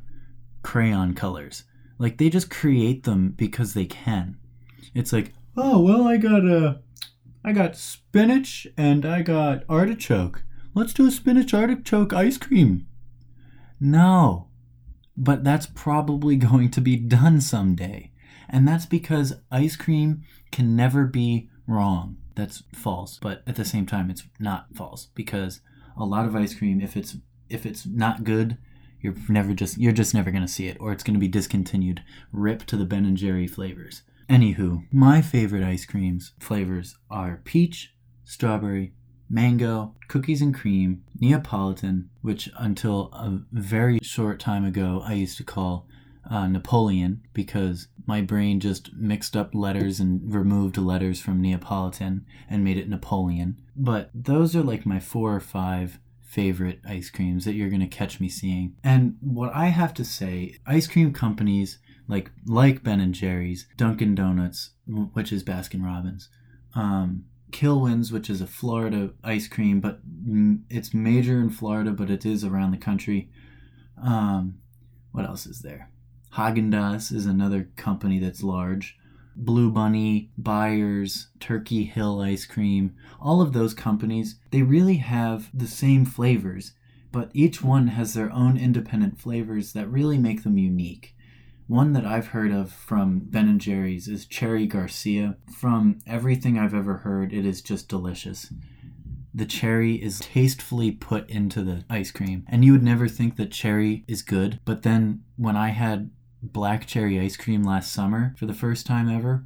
crayon 0.64 1.14
colors. 1.14 1.64
Like 2.00 2.18
they 2.18 2.30
just 2.30 2.50
create 2.50 3.04
them 3.04 3.32
because 3.32 3.74
they 3.74 3.86
can. 3.86 4.38
It's 4.94 5.12
like, 5.12 5.34
oh 5.58 5.82
well, 5.82 6.08
I 6.08 6.16
got 6.16 6.46
a 6.46 6.82
I 7.48 7.54
got 7.54 7.78
spinach 7.78 8.68
and 8.76 9.06
I 9.06 9.22
got 9.22 9.64
artichoke. 9.70 10.44
Let's 10.74 10.94
do 10.94 11.08
a 11.08 11.12
spinach 11.12 11.54
artichoke 11.54 12.12
ice 12.12 12.38
cream. 12.38 12.88
No, 13.80 14.50
but 15.16 15.46
that's 15.46 15.66
probably 15.66 16.36
going 16.50 16.72
to 16.72 16.82
be 16.82 16.98
done 16.98 17.40
someday. 17.40 18.12
And 18.50 18.68
that's 18.68 18.86
because 18.86 19.36
ice 19.50 19.78
cream 19.78 20.24
can 20.52 20.76
never 20.76 21.06
be 21.06 21.50
wrong. 21.66 22.18
That's 22.36 22.64
false, 22.74 23.18
but 23.18 23.44
at 23.48 23.56
the 23.56 23.64
same 23.64 23.86
time 23.86 24.10
it's 24.10 24.24
not 24.42 24.76
false 24.76 25.08
because 25.16 25.62
a 25.98 26.04
lot 26.04 26.26
of 26.26 26.36
ice 26.36 26.54
cream 26.54 26.82
if 26.82 26.98
it's 26.98 27.16
if 27.48 27.66
it's 27.66 27.86
not 27.86 28.26
good, 28.26 28.58
you're 29.00 29.16
never 29.30 29.54
just 29.54 29.78
you're 29.78 29.94
just 29.94 30.14
never 30.14 30.32
going 30.32 30.46
to 30.46 30.50
see 30.50 30.68
it 30.68 30.76
or 30.82 30.92
it's 30.92 31.04
going 31.04 31.14
to 31.14 31.18
be 31.18 31.30
discontinued. 31.30 32.04
Rip 32.34 32.66
to 32.66 32.76
the 32.76 32.84
Ben 32.84 33.06
and 33.06 33.16
Jerry 33.16 33.48
flavors. 33.48 34.02
Anywho, 34.30 34.86
my 34.92 35.22
favorite 35.22 35.64
ice 35.64 35.86
creams 35.86 36.34
flavors 36.40 36.98
are 37.10 37.42
peach, 37.46 37.94
strawberry, 38.26 38.94
mango, 39.30 39.96
cookies 40.08 40.42
and 40.42 40.54
cream, 40.54 41.04
Neapolitan, 41.20 42.10
which 42.22 42.50
until 42.58 43.10
a 43.14 43.40
very 43.52 44.00
short 44.02 44.40
time 44.40 44.66
ago 44.66 45.02
I 45.06 45.14
used 45.14 45.38
to 45.38 45.44
call 45.44 45.88
uh, 46.30 46.48
Napoleon 46.48 47.22
because 47.34 47.88
my 48.06 48.22
brain 48.22 48.60
just 48.60 48.94
mixed 48.94 49.36
up 49.36 49.56
letters 49.56 50.00
and 50.00 50.34
removed 50.34 50.78
letters 50.78 51.22
from 51.22 51.42
Neapolitan 51.42 52.26
and 52.50 52.64
made 52.64 52.78
it 52.78 52.90
Napoleon. 52.90 53.58
But 53.76 54.10
those 54.14 54.56
are 54.56 54.64
like 54.64 54.86
my 54.86 55.00
four 55.00 55.36
or 55.36 55.40
five 55.40 56.00
favorite 56.22 56.82
ice 56.86 57.10
creams 57.10 57.46
that 57.46 57.54
you're 57.54 57.70
going 57.70 57.80
to 57.82 57.88
catch 57.88 58.20
me 58.20 58.28
seeing. 58.28 58.76
And 58.84 59.18
what 59.22 59.54
I 59.56 59.68
have 59.68 59.94
to 59.96 60.06
say, 60.06 60.58
ice 60.66 60.88
cream 60.88 61.14
companies 61.14 61.80
like 62.08 62.32
like 62.46 62.84
Ben 62.84 63.00
and 63.00 63.14
Jerry's, 63.14 63.68
Dunkin' 63.78 64.16
Donuts, 64.16 64.72
which 64.88 65.32
is 65.32 65.44
Baskin 65.44 65.84
Robbins, 65.84 66.30
um, 66.76 67.26
Kilwins, 67.52 68.12
which 68.12 68.30
is 68.30 68.42
a 68.42 68.48
Florida 68.48 69.12
ice 69.24 69.48
cream, 69.48 69.80
but 69.80 70.00
it's 70.70 70.94
major 70.94 71.40
in 71.40 71.50
Florida, 71.50 71.92
but 71.92 72.10
it 72.10 72.26
is 72.26 72.44
around 72.44 72.72
the 72.72 72.78
country. 72.78 73.30
Um, 74.02 74.60
what 75.12 75.26
else 75.26 75.46
is 75.46 75.62
there? 75.62 75.90
Haagen 76.34 76.72
Dazs 76.72 77.12
is 77.12 77.26
another 77.26 77.70
company 77.76 78.20
that's 78.20 78.44
large. 78.44 78.98
Blue 79.36 79.72
Bunny, 79.72 80.32
Byers, 80.38 81.28
Turkey 81.40 81.86
Hill 81.86 82.20
ice 82.22 82.46
cream, 82.46 82.96
all 83.20 83.42
of 83.42 83.54
those 83.54 83.74
companies, 83.74 84.40
they 84.52 84.64
really 84.64 84.98
have 84.98 85.50
the 85.54 85.68
same 85.68 86.06
flavors, 86.06 86.74
but 87.12 87.30
each 87.34 87.64
one 87.64 87.88
has 87.88 88.14
their 88.14 88.32
own 88.32 88.58
independent 88.58 89.20
flavors 89.20 89.74
that 89.74 89.88
really 89.90 90.18
make 90.18 90.44
them 90.44 90.58
unique. 90.58 91.16
One 91.68 91.92
that 91.94 92.06
I've 92.06 92.28
heard 92.28 92.54
of 92.54 92.72
from 92.72 93.20
Ben 93.20 93.50
and 93.50 93.60
Jerry's 93.60 94.08
is 94.08 94.26
Cherry 94.26 94.66
Garcia. 94.68 95.36
From 95.54 96.00
everything 96.08 96.58
I've 96.58 96.74
ever 96.74 96.98
heard, 97.00 97.34
it 97.34 97.46
is 97.46 97.62
just 97.62 97.90
delicious. 97.90 98.54
The 99.34 99.46
cherry 99.46 99.96
is 99.96 100.20
tastefully 100.20 100.92
put 100.92 101.30
into 101.30 101.62
the 101.64 101.84
ice 101.90 102.10
cream, 102.10 102.46
and 102.48 102.64
you 102.64 102.72
would 102.72 102.84
never 102.84 103.10
think 103.10 103.36
that 103.36 103.52
cherry 103.52 104.06
is 104.08 104.22
good. 104.22 104.62
But 104.64 104.84
then 104.84 105.24
when 105.36 105.58
I 105.58 105.70
had 105.70 106.10
black 106.42 106.88
cherry 106.88 107.20
ice 107.20 107.36
cream 107.36 107.64
last 107.64 107.92
summer 107.92 108.34
for 108.38 108.46
the 108.46 108.54
first 108.54 108.88
time 108.88 109.10
ever, 109.10 109.46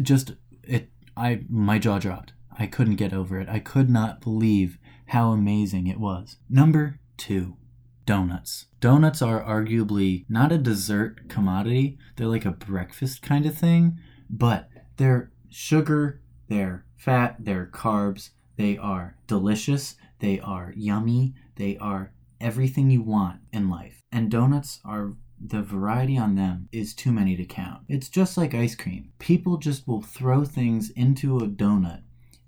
just 0.00 0.34
it 0.62 0.88
I 1.16 1.44
my 1.48 1.80
jaw 1.80 1.98
dropped. 1.98 2.32
I 2.56 2.66
couldn't 2.66 2.94
get 2.94 3.12
over 3.12 3.40
it. 3.40 3.48
I 3.48 3.58
could 3.58 3.90
not 3.90 4.20
believe 4.20 4.78
how 5.06 5.30
amazing 5.30 5.88
it 5.88 5.98
was. 5.98 6.36
Number 6.48 7.00
2 7.16 7.56
donuts. 8.06 8.66
Donuts 8.80 9.22
are 9.22 9.42
arguably 9.42 10.24
not 10.28 10.52
a 10.52 10.58
dessert 10.58 11.28
commodity, 11.28 11.98
they're 12.16 12.26
like 12.26 12.44
a 12.44 12.50
breakfast 12.50 13.22
kind 13.22 13.46
of 13.46 13.56
thing, 13.56 13.98
but 14.28 14.68
they're 14.96 15.32
sugar, 15.48 16.20
they're 16.48 16.84
fat, 16.96 17.36
they're 17.38 17.70
carbs, 17.72 18.30
they 18.56 18.76
are 18.76 19.16
delicious, 19.26 19.96
they 20.20 20.40
are 20.40 20.72
yummy, 20.76 21.34
they 21.56 21.76
are 21.78 22.12
everything 22.40 22.90
you 22.90 23.02
want 23.02 23.40
in 23.52 23.68
life. 23.70 24.02
And 24.12 24.30
donuts 24.30 24.80
are 24.84 25.14
the 25.44 25.62
variety 25.62 26.16
on 26.16 26.36
them 26.36 26.68
is 26.72 26.94
too 26.94 27.12
many 27.12 27.36
to 27.36 27.44
count. 27.44 27.82
It's 27.88 28.08
just 28.08 28.36
like 28.36 28.54
ice 28.54 28.74
cream. 28.74 29.12
People 29.18 29.56
just 29.56 29.86
will 29.86 30.02
throw 30.02 30.44
things 30.44 30.90
into 30.90 31.38
a 31.38 31.48
donut 31.48 32.02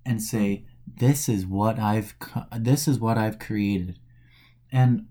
and 0.05 0.23
say, 0.23 0.65
"This 0.87 1.29
is 1.29 1.47
what 1.47 1.79
I've 1.79 2.15
this 2.59 2.87
is 2.89 3.01
what 3.01 3.19
I've 3.19 3.39
created." 3.39 3.99
And 4.73 5.07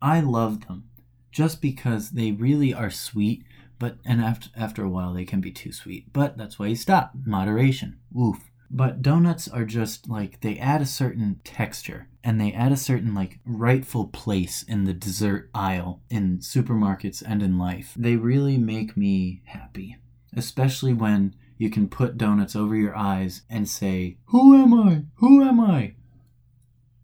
I 0.00 0.20
love 0.20 0.66
them 0.66 0.88
just 1.30 1.60
because 1.60 2.10
they 2.10 2.32
really 2.32 2.72
are 2.72 2.90
sweet, 2.90 3.44
but 3.78 3.98
and 4.04 4.22
after 4.22 4.48
after 4.56 4.82
a 4.82 4.88
while 4.88 5.12
they 5.12 5.24
can 5.24 5.40
be 5.40 5.50
too 5.50 5.72
sweet. 5.72 6.12
But 6.12 6.38
that's 6.38 6.58
why 6.58 6.68
you 6.68 6.76
stop. 6.76 7.12
Moderation. 7.24 7.98
Oof. 8.18 8.50
But 8.70 9.02
donuts 9.02 9.46
are 9.46 9.64
just 9.64 10.08
like 10.08 10.40
they 10.40 10.58
add 10.58 10.82
a 10.82 10.86
certain 10.86 11.40
texture 11.44 12.08
and 12.24 12.40
they 12.40 12.52
add 12.52 12.72
a 12.72 12.76
certain 12.76 13.14
like 13.14 13.38
rightful 13.44 14.06
place 14.06 14.62
in 14.62 14.84
the 14.84 14.94
dessert 14.94 15.50
aisle 15.54 16.02
in 16.10 16.38
supermarkets 16.38 17.22
and 17.24 17.42
in 17.42 17.58
life. 17.58 17.92
They 17.96 18.16
really 18.16 18.58
make 18.58 18.96
me 18.96 19.42
happy, 19.44 19.98
especially 20.34 20.92
when 20.92 21.36
you 21.58 21.70
can 21.70 21.88
put 21.88 22.18
donuts 22.18 22.56
over 22.56 22.74
your 22.74 22.96
eyes 22.96 23.42
and 23.48 23.68
say, 23.68 24.16
"Who 24.26 24.60
am 24.60 24.74
I? 24.74 25.04
Who 25.16 25.42
am 25.42 25.60
I?" 25.60 25.94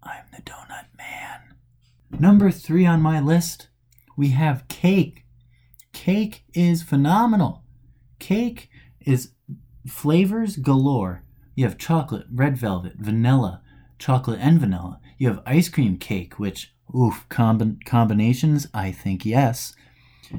I'm 0.03 0.25
the 0.35 0.43
donut 0.43 0.87
man. 0.99 1.42
Number 2.19 2.50
3 2.50 2.87
on 2.87 3.02
my 3.02 3.21
list, 3.21 3.69
we 4.16 4.28
have 4.28 4.69
cake. 4.69 5.25
Cake 5.92 6.45
is 6.54 6.83
phenomenal. 6.83 7.64
Cake 8.19 8.71
is 9.00 9.33
flavors 9.87 10.57
galore 10.57 11.25
you 11.54 11.64
have 11.64 11.76
chocolate, 11.76 12.26
red 12.33 12.57
velvet, 12.57 12.95
vanilla, 12.97 13.62
chocolate 13.99 14.40
and 14.40 14.59
vanilla. 14.59 15.00
You 15.19 15.28
have 15.28 15.42
ice 15.45 15.69
cream 15.69 15.99
cake, 15.99 16.38
which, 16.38 16.75
oof, 16.97 17.26
combi- 17.28 17.85
combinations? 17.85 18.69
I 18.73 18.90
think 18.90 19.26
yes. 19.26 19.75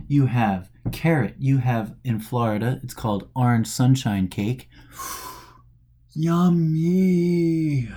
You 0.08 0.26
have 0.26 0.72
carrot. 0.92 1.36
You 1.38 1.60
have 1.60 1.96
in 2.04 2.20
Florida, 2.20 2.80
it's 2.84 2.96
called 2.96 3.30
orange 3.36 3.68
sunshine 3.68 4.28
cake. 4.28 4.70
Yummy! 6.16 7.90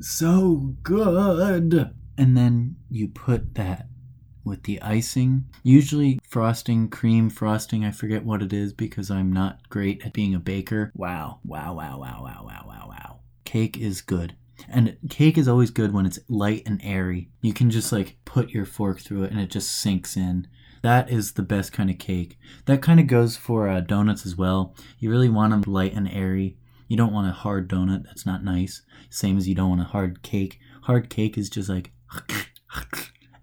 So 0.00 0.74
good! 0.82 1.94
And 2.18 2.36
then 2.36 2.76
you 2.90 3.08
put 3.08 3.54
that 3.54 3.86
with 4.44 4.64
the 4.64 4.82
icing. 4.82 5.44
Usually 5.62 6.18
frosting, 6.28 6.88
cream 6.88 7.30
frosting, 7.30 7.84
I 7.84 7.92
forget 7.92 8.24
what 8.24 8.42
it 8.42 8.52
is 8.52 8.72
because 8.72 9.10
I'm 9.10 9.32
not 9.32 9.68
great 9.68 10.04
at 10.04 10.12
being 10.12 10.34
a 10.34 10.40
baker. 10.40 10.90
Wow, 10.96 11.38
wow, 11.44 11.74
wow, 11.74 11.98
wow, 12.00 12.20
wow, 12.22 12.42
wow, 12.44 12.64
wow, 12.66 12.86
wow. 12.88 13.20
Cake 13.44 13.78
is 13.78 14.00
good. 14.00 14.34
And 14.68 14.96
cake 15.08 15.38
is 15.38 15.46
always 15.46 15.70
good 15.70 15.92
when 15.92 16.06
it's 16.06 16.18
light 16.28 16.64
and 16.66 16.80
airy. 16.82 17.30
You 17.40 17.52
can 17.52 17.70
just 17.70 17.92
like 17.92 18.18
put 18.24 18.50
your 18.50 18.66
fork 18.66 18.98
through 18.98 19.22
it 19.22 19.30
and 19.30 19.40
it 19.40 19.50
just 19.50 19.70
sinks 19.70 20.16
in. 20.16 20.48
That 20.82 21.10
is 21.10 21.32
the 21.32 21.42
best 21.42 21.72
kind 21.72 21.90
of 21.90 21.98
cake. 21.98 22.36
That 22.66 22.82
kind 22.82 22.98
of 22.98 23.06
goes 23.06 23.36
for 23.36 23.68
uh, 23.68 23.80
donuts 23.80 24.26
as 24.26 24.36
well. 24.36 24.74
You 24.98 25.10
really 25.10 25.28
want 25.28 25.52
them 25.52 25.72
light 25.72 25.94
and 25.94 26.08
airy. 26.10 26.56
You 26.88 26.96
don't 26.96 27.12
want 27.12 27.28
a 27.28 27.32
hard 27.32 27.68
donut. 27.68 28.04
That's 28.04 28.26
not 28.26 28.42
nice. 28.42 28.82
Same 29.10 29.36
as 29.36 29.48
you 29.48 29.54
don't 29.54 29.70
want 29.70 29.82
a 29.82 29.84
hard 29.84 30.22
cake. 30.22 30.58
Hard 30.82 31.10
cake 31.10 31.36
is 31.38 31.50
just 31.50 31.68
like 31.68 31.92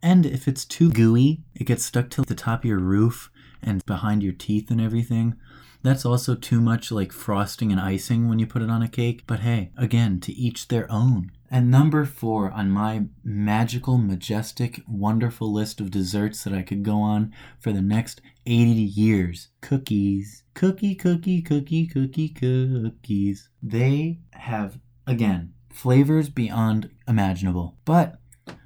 And 0.06 0.26
if 0.26 0.48
it's 0.48 0.66
too 0.66 0.92
gooey, 0.92 1.42
it 1.56 1.64
gets 1.64 1.84
stuck 1.84 2.12
to 2.12 2.22
the 2.22 2.36
top 2.36 2.60
of 2.60 2.66
your 2.66 2.80
roof 2.80 3.32
and 3.64 3.84
behind 3.88 4.22
your 4.22 4.34
teeth 4.34 4.70
and 4.70 4.80
everything. 4.80 5.36
That's 5.82 6.06
also 6.06 6.36
too 6.36 6.62
much 6.62 6.92
like 6.92 7.12
frosting 7.12 7.72
and 7.72 7.82
icing 7.82 8.30
when 8.30 8.38
you 8.38 8.46
put 8.46 8.62
it 8.62 8.70
on 8.70 8.84
a 8.84 8.88
cake. 8.88 9.24
But 9.26 9.40
hey, 9.40 9.72
again, 9.78 10.20
to 10.22 10.32
each 10.32 10.68
their 10.68 10.92
own. 10.92 11.32
And 11.50 11.72
number 11.72 12.06
four 12.06 12.52
on 12.52 12.70
my 12.70 13.06
magical, 13.24 13.98
majestic, 13.98 14.82
wonderful 14.88 15.52
list 15.52 15.80
of 15.80 15.90
desserts 15.90 16.44
that 16.44 16.54
I 16.54 16.62
could 16.62 16.84
go 16.84 17.02
on 17.02 17.34
for 17.60 17.72
the 17.72 17.82
next 17.82 18.22
80 18.46 18.72
years 18.80 19.50
cookies. 19.62 20.44
Cookie, 20.54 20.94
cookie, 20.94 21.42
cookie, 21.42 21.88
cookie, 21.88 22.30
cookies. 22.30 23.50
They 23.62 24.20
have, 24.34 24.78
again, 25.08 25.54
flavors 25.72 26.30
beyond 26.30 26.90
imaginable. 27.08 27.78
But 27.86 28.20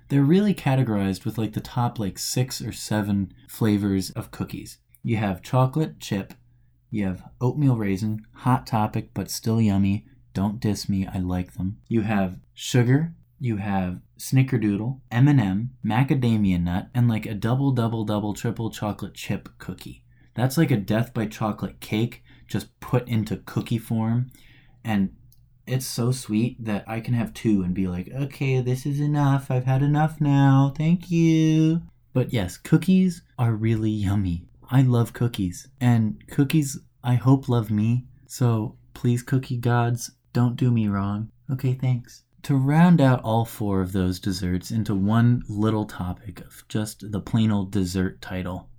they're 0.09 0.23
really 0.23 0.53
categorized 0.53 1.23
with 1.23 1.37
like 1.37 1.53
the 1.53 1.61
top 1.61 1.99
like 1.99 2.19
six 2.19 2.61
or 2.61 2.71
seven 2.71 3.33
flavors 3.47 4.09
of 4.11 4.31
cookies. 4.31 4.79
You 5.03 5.17
have 5.17 5.41
chocolate 5.41 5.99
chip, 5.99 6.33
you 6.89 7.05
have 7.05 7.23
oatmeal 7.39 7.77
raisin, 7.77 8.25
hot 8.33 8.67
topic 8.67 9.11
but 9.13 9.31
still 9.31 9.61
yummy. 9.61 10.05
Don't 10.33 10.59
diss 10.59 10.89
me, 10.89 11.07
I 11.07 11.19
like 11.19 11.53
them. 11.53 11.77
You 11.87 12.01
have 12.01 12.39
sugar, 12.53 13.13
you 13.39 13.57
have 13.57 14.01
snickerdoodle, 14.17 14.99
M&M, 15.11 15.71
macadamia 15.85 16.61
nut, 16.61 16.89
and 16.93 17.07
like 17.07 17.25
a 17.25 17.33
double 17.33 17.71
double 17.71 18.03
double 18.03 18.33
triple 18.33 18.69
chocolate 18.69 19.13
chip 19.13 19.49
cookie. 19.57 20.03
That's 20.33 20.57
like 20.57 20.71
a 20.71 20.77
death 20.77 21.13
by 21.13 21.25
chocolate 21.25 21.79
cake 21.79 22.23
just 22.47 22.79
put 22.79 23.07
into 23.07 23.37
cookie 23.37 23.77
form 23.77 24.31
and 24.83 25.11
it's 25.69 25.85
so 25.85 26.11
sweet 26.11 26.63
that 26.63 26.83
I 26.87 26.99
can 26.99 27.13
have 27.13 27.33
two 27.33 27.61
and 27.61 27.73
be 27.73 27.87
like, 27.87 28.09
okay, 28.13 28.61
this 28.61 28.85
is 28.85 28.99
enough. 28.99 29.51
I've 29.51 29.65
had 29.65 29.81
enough 29.81 30.19
now. 30.19 30.73
Thank 30.75 31.11
you. 31.11 31.81
But 32.13 32.33
yes, 32.33 32.57
cookies 32.57 33.21
are 33.37 33.53
really 33.53 33.91
yummy. 33.91 34.45
I 34.71 34.81
love 34.81 35.13
cookies. 35.13 35.67
And 35.79 36.23
cookies, 36.27 36.79
I 37.03 37.15
hope, 37.15 37.47
love 37.47 37.69
me. 37.71 38.05
So 38.27 38.75
please, 38.93 39.23
cookie 39.23 39.57
gods, 39.57 40.11
don't 40.33 40.55
do 40.55 40.71
me 40.71 40.87
wrong. 40.87 41.29
Okay, 41.51 41.73
thanks. 41.73 42.23
To 42.43 42.55
round 42.55 43.01
out 43.01 43.21
all 43.23 43.45
four 43.45 43.81
of 43.81 43.91
those 43.91 44.19
desserts 44.19 44.71
into 44.71 44.95
one 44.95 45.43
little 45.47 45.85
topic 45.85 46.41
of 46.41 46.63
just 46.67 47.11
the 47.11 47.19
plain 47.19 47.51
old 47.51 47.71
dessert 47.71 48.21
title 48.21 48.69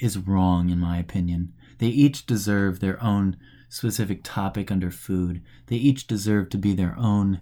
is 0.00 0.18
wrong, 0.18 0.70
in 0.70 0.78
my 0.78 0.98
opinion. 0.98 1.52
They 1.78 1.86
each 1.86 2.26
deserve 2.26 2.80
their 2.80 3.02
own 3.02 3.36
specific 3.68 4.20
topic 4.22 4.70
under 4.70 4.90
food. 4.90 5.42
They 5.66 5.76
each 5.76 6.06
deserve 6.06 6.50
to 6.50 6.58
be 6.58 6.74
their 6.74 6.96
own 6.98 7.40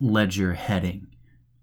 ledger 0.00 0.54
heading 0.54 1.08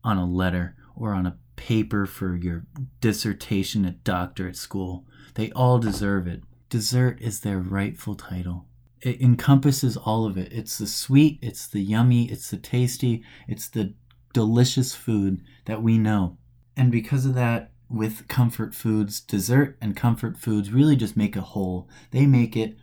on 0.03 0.17
a 0.17 0.25
letter 0.25 0.75
or 0.96 1.13
on 1.13 1.25
a 1.25 1.38
paper 1.55 2.05
for 2.05 2.36
your 2.36 2.65
dissertation 3.01 3.86
at 3.86 4.03
doctorate 4.03 4.58
school. 4.58 5.05
They 5.36 5.51
all 5.51 5.79
deserve 5.79 6.27
it. 6.27 6.44
Dessert 6.70 7.22
is 7.22 7.39
their 7.39 7.60
rightful 7.60 8.15
title. 8.15 8.65
It 9.01 9.22
encompasses 9.22 9.98
all 9.98 10.25
of 10.25 10.38
it. 10.38 10.51
It's 10.51 10.77
the 10.77 10.88
sweet, 10.88 11.39
it's 11.41 11.67
the 11.67 11.82
yummy, 11.82 12.29
it's 12.32 12.50
the 12.50 12.58
tasty, 12.58 13.24
it's 13.48 13.67
the 13.70 13.94
delicious 14.34 14.96
food 14.96 15.41
that 15.65 15.82
we 15.82 15.98
know. 15.98 16.38
And 16.75 16.91
because 16.91 17.25
of 17.25 17.36
that, 17.36 17.72
with 17.89 18.27
comfort 18.27 18.74
foods, 18.74 19.20
dessert 19.20 19.77
and 19.79 19.96
comfort 19.96 20.38
foods 20.38 20.72
really 20.72 20.96
just 20.96 21.15
make 21.15 21.36
a 21.36 21.41
whole. 21.41 21.88
They 22.12 22.25
make 22.25 22.58
it, 22.58 22.77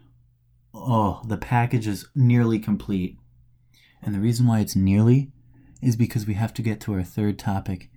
oh, 0.75 1.23
the 1.27 1.37
package 1.37 1.87
is 1.87 2.07
nearly 2.15 2.59
complete. 2.59 3.19
And 4.03 4.15
the 4.15 4.21
reason 4.21 4.47
why 4.47 4.61
it's 4.61 4.77
nearly 4.77 5.31
is 5.81 5.97
because 5.97 6.27
we 6.27 6.35
have 6.35 6.55
to 6.55 6.63
get 6.63 6.81
to 6.83 6.95
our 6.95 7.03
third 7.03 7.39
topic 7.39 7.91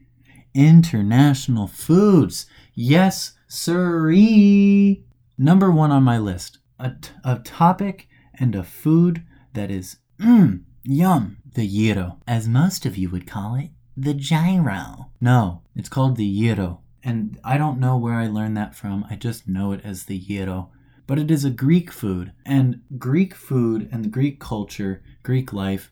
international 0.53 1.67
foods. 1.67 2.45
Yes, 2.73 3.33
sirree. 3.47 5.03
Number 5.37 5.69
one 5.69 5.91
on 5.91 6.03
my 6.03 6.17
list 6.17 6.59
a, 6.79 6.91
t- 7.01 7.11
a 7.23 7.39
topic 7.39 8.07
and 8.33 8.55
a 8.55 8.63
food 8.63 9.23
that 9.53 9.71
is 9.71 9.97
mmm, 10.19 10.63
yum, 10.83 11.37
the 11.53 11.67
gyro, 11.67 12.19
as 12.27 12.47
most 12.47 12.85
of 12.85 12.97
you 12.97 13.09
would 13.09 13.27
call 13.27 13.55
it, 13.55 13.69
the 13.95 14.13
gyro. 14.13 15.11
No, 15.21 15.61
it's 15.75 15.89
called 15.89 16.17
the 16.17 16.41
gyro. 16.41 16.81
And 17.03 17.39
I 17.43 17.57
don't 17.57 17.79
know 17.79 17.97
where 17.97 18.15
I 18.15 18.27
learned 18.27 18.57
that 18.57 18.75
from. 18.75 19.05
I 19.09 19.15
just 19.15 19.47
know 19.47 19.71
it 19.71 19.81
as 19.83 20.05
the 20.05 20.19
gyro. 20.19 20.71
But 21.07 21.19
it 21.19 21.29
is 21.29 21.45
a 21.45 21.49
Greek 21.49 21.91
food. 21.91 22.31
And 22.45 22.81
Greek 22.97 23.35
food 23.35 23.89
and 23.91 24.03
the 24.03 24.09
Greek 24.09 24.39
culture, 24.39 25.03
Greek 25.23 25.53
life, 25.53 25.91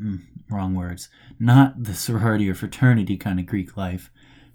mm, 0.00 0.20
wrong 0.50 0.74
words, 0.74 1.08
not 1.38 1.82
the 1.82 1.94
sorority 1.94 2.48
or 2.48 2.54
fraternity 2.54 3.16
kind 3.16 3.38
of 3.38 3.46
Greek 3.46 3.76
life, 3.76 4.10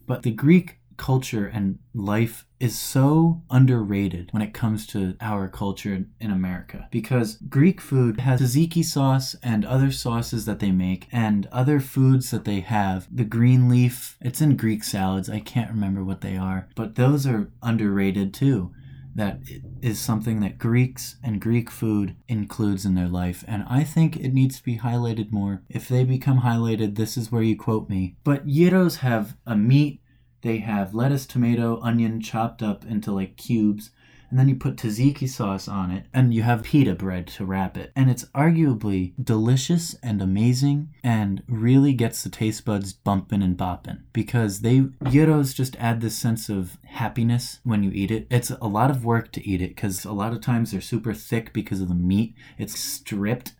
but 0.06 0.24
the 0.24 0.32
Greek 0.32 0.80
culture 0.98 1.46
and 1.48 1.80
life 1.94 2.46
is 2.60 2.78
so 2.78 3.42
underrated 3.50 4.30
when 4.32 4.42
it 4.42 4.54
comes 4.54 4.88
to 4.88 5.16
our 5.20 5.48
culture 5.50 6.06
in 6.20 6.32
America 6.32 6.88
because 6.90 7.36
Greek 7.50 7.82
food 7.82 8.22
has 8.22 8.42
tzatziki 8.42 8.84
sauce 8.84 9.36
and 9.44 9.66
other 9.66 9.92
sauces 9.92 10.46
that 10.46 10.60
they 10.60 10.72
make 10.72 11.08
and 11.12 11.48
other 11.52 11.80
foods 11.80 12.32
that 12.32 12.46
they 12.46 12.62
have. 12.62 13.08
The 13.14 13.26
green 13.26 13.68
leaf, 13.68 14.18
it's 14.22 14.42
in 14.42 14.56
Greek 14.56 14.84
salads. 14.84 15.30
I 15.30 15.42
can't 15.42 15.70
remember 15.70 16.04
what 16.04 16.22
they 16.22 16.38
are, 16.38 16.70
but 16.76 16.96
those 16.96 17.28
are 17.28 17.52
underrated 17.62 18.34
too 18.34 18.74
that 19.16 19.40
is 19.82 19.98
something 20.00 20.42
that 20.42 20.58
Greeks 20.58 21.16
and 21.24 21.40
Greek 21.40 21.72
food 21.72 22.18
includes 22.28 22.86
in 22.86 22.96
their 22.96 23.08
life, 23.08 23.46
and 23.48 23.64
I 23.70 23.84
think 23.86 24.18
it 24.18 24.34
needs 24.34 24.58
to 24.58 24.64
be 24.64 24.80
highlighted 24.80 25.32
more. 25.32 25.64
If 25.70 25.88
they 25.88 26.04
become 26.04 26.42
highlighted, 26.42 26.96
this 26.96 27.16
is 27.16 27.32
where 27.32 27.42
you 27.42 27.58
quote 27.58 27.90
me. 27.90 28.18
But 28.26 28.46
gyros 28.46 28.98
have 28.98 29.38
a 29.46 29.56
meat, 29.56 30.02
they 30.42 30.58
have 30.58 30.94
lettuce, 30.94 31.26
tomato, 31.26 31.80
onion 31.82 32.20
chopped 32.22 32.62
up 32.62 32.86
into 32.86 33.14
like 33.14 33.38
cubes, 33.38 33.92
and 34.36 34.40
then 34.42 34.50
you 34.50 34.56
put 34.56 34.76
tzatziki 34.76 35.30
sauce 35.30 35.66
on 35.66 35.92
it, 35.92 36.08
and 36.14 36.34
you 36.34 36.44
have 36.44 36.64
pita 36.64 36.94
bread 36.94 37.26
to 37.26 37.46
wrap 37.46 37.78
it. 37.78 37.94
And 37.96 38.10
it's 38.10 38.26
arguably 38.36 39.14
delicious 39.24 39.96
and 40.04 40.22
amazing, 40.22 40.90
and 41.06 41.42
really 41.48 41.94
gets 41.94 42.22
the 42.22 42.30
taste 42.30 42.66
buds 42.66 42.92
bumping 42.92 43.42
and 43.42 43.58
bopping 43.58 44.02
because 44.12 44.60
they 44.60 44.88
gyros 45.10 45.54
just 45.54 45.78
add 45.78 46.02
this 46.02 46.18
sense 46.18 46.50
of 46.50 46.78
happiness 46.84 47.62
when 47.64 47.82
you 47.82 47.92
eat 47.92 48.12
it. 48.12 48.28
It's 48.30 48.50
a 48.50 48.68
lot 48.68 48.92
of 48.92 49.06
work 49.06 49.32
to 49.32 49.50
eat 49.50 49.62
it 49.62 49.74
because 49.74 50.04
a 50.04 50.12
lot 50.12 50.34
of 50.34 50.42
times 50.42 50.72
they're 50.72 50.82
super 50.82 51.14
thick 51.14 51.54
because 51.54 51.80
of 51.80 51.88
the 51.88 51.96
meat. 51.96 52.36
It's 52.58 52.78
stripped, 52.78 53.54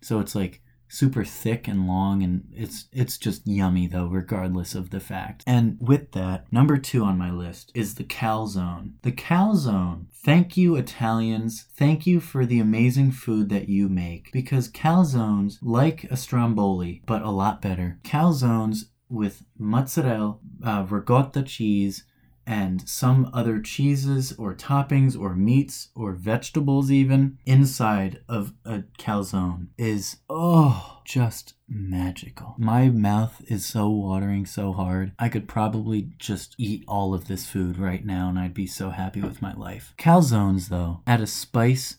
so 0.00 0.20
it's 0.20 0.36
like 0.36 0.62
super 0.90 1.24
thick 1.24 1.68
and 1.68 1.86
long 1.86 2.22
and 2.22 2.44
it's 2.52 2.86
it's 2.92 3.16
just 3.16 3.46
yummy 3.46 3.86
though 3.86 4.06
regardless 4.06 4.74
of 4.74 4.90
the 4.90 5.00
fact. 5.00 5.44
And 5.46 5.78
with 5.80 6.12
that 6.12 6.52
number 6.52 6.76
two 6.76 7.04
on 7.04 7.16
my 7.16 7.30
list 7.30 7.70
is 7.74 7.94
the 7.94 8.04
calzone. 8.04 8.94
The 9.02 9.12
calzone 9.12 10.06
thank 10.12 10.56
you 10.56 10.76
italians. 10.76 11.66
Thank 11.74 12.06
you 12.06 12.20
for 12.20 12.44
the 12.44 12.58
amazing 12.58 13.12
food 13.12 13.48
that 13.50 13.68
you 13.68 13.88
make 13.88 14.30
because 14.32 14.68
calzones 14.68 15.58
like 15.62 16.04
a 16.04 16.16
stromboli 16.16 17.02
but 17.06 17.22
a 17.22 17.30
lot 17.30 17.62
better. 17.62 17.98
Calzones 18.02 18.86
with 19.08 19.42
mozzarella 19.58 20.38
uh, 20.64 20.86
ricotta 20.88 21.42
cheese 21.42 22.04
and 22.50 22.88
some 22.88 23.30
other 23.32 23.60
cheeses 23.60 24.32
or 24.32 24.52
toppings 24.56 25.16
or 25.16 25.36
meats 25.36 25.90
or 25.94 26.12
vegetables 26.14 26.90
even 26.90 27.38
inside 27.46 28.18
of 28.28 28.52
a 28.64 28.82
calzone 28.98 29.68
is 29.78 30.16
oh 30.28 30.98
just 31.04 31.54
magical. 31.68 32.56
My 32.58 32.88
mouth 32.88 33.40
is 33.46 33.64
so 33.64 33.88
watering 33.88 34.46
so 34.46 34.72
hard. 34.72 35.12
I 35.16 35.28
could 35.28 35.46
probably 35.46 36.10
just 36.18 36.56
eat 36.58 36.82
all 36.88 37.14
of 37.14 37.28
this 37.28 37.46
food 37.46 37.78
right 37.78 38.04
now 38.04 38.28
and 38.28 38.36
I'd 38.36 38.52
be 38.52 38.66
so 38.66 38.90
happy 38.90 39.20
with 39.20 39.40
my 39.40 39.54
life. 39.54 39.94
Calzones 39.96 40.70
though 40.70 41.02
add 41.06 41.20
a 41.20 41.28
spice 41.28 41.98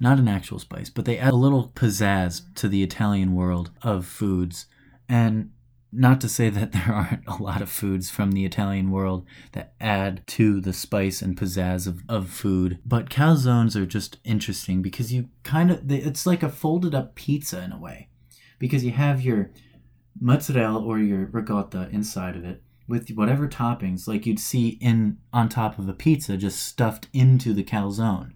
not 0.00 0.18
an 0.18 0.26
actual 0.26 0.58
spice, 0.58 0.90
but 0.90 1.04
they 1.04 1.16
add 1.16 1.32
a 1.32 1.36
little 1.36 1.70
pizzazz 1.76 2.42
to 2.56 2.66
the 2.68 2.82
Italian 2.82 3.36
world 3.36 3.70
of 3.82 4.04
foods. 4.04 4.66
And 5.08 5.50
not 5.92 6.20
to 6.22 6.28
say 6.28 6.48
that 6.48 6.72
there 6.72 6.92
aren't 6.92 7.26
a 7.26 7.42
lot 7.42 7.62
of 7.62 7.70
foods 7.70 8.10
from 8.10 8.32
the 8.32 8.44
Italian 8.44 8.90
world 8.90 9.26
that 9.52 9.74
add 9.80 10.26
to 10.26 10.60
the 10.60 10.72
spice 10.72 11.20
and 11.22 11.36
pizzazz 11.36 11.86
of, 11.86 12.02
of 12.08 12.30
food, 12.30 12.78
but 12.84 13.10
calzones 13.10 13.76
are 13.76 13.86
just 13.86 14.18
interesting 14.24 14.82
because 14.82 15.12
you 15.12 15.28
kind 15.42 15.70
of, 15.70 15.90
it's 15.90 16.26
like 16.26 16.42
a 16.42 16.48
folded 16.48 16.94
up 16.94 17.14
pizza 17.14 17.62
in 17.62 17.72
a 17.72 17.78
way. 17.78 18.08
Because 18.58 18.84
you 18.84 18.92
have 18.92 19.22
your 19.22 19.50
mozzarella 20.20 20.80
or 20.80 20.98
your 20.98 21.26
ricotta 21.26 21.88
inside 21.90 22.36
of 22.36 22.44
it 22.44 22.62
with 22.86 23.10
whatever 23.10 23.48
toppings 23.48 24.06
like 24.06 24.26
you'd 24.26 24.38
see 24.38 24.70
in 24.80 25.18
on 25.32 25.48
top 25.48 25.78
of 25.78 25.88
a 25.88 25.92
pizza 25.92 26.36
just 26.36 26.62
stuffed 26.62 27.08
into 27.12 27.52
the 27.52 27.64
calzone. 27.64 28.32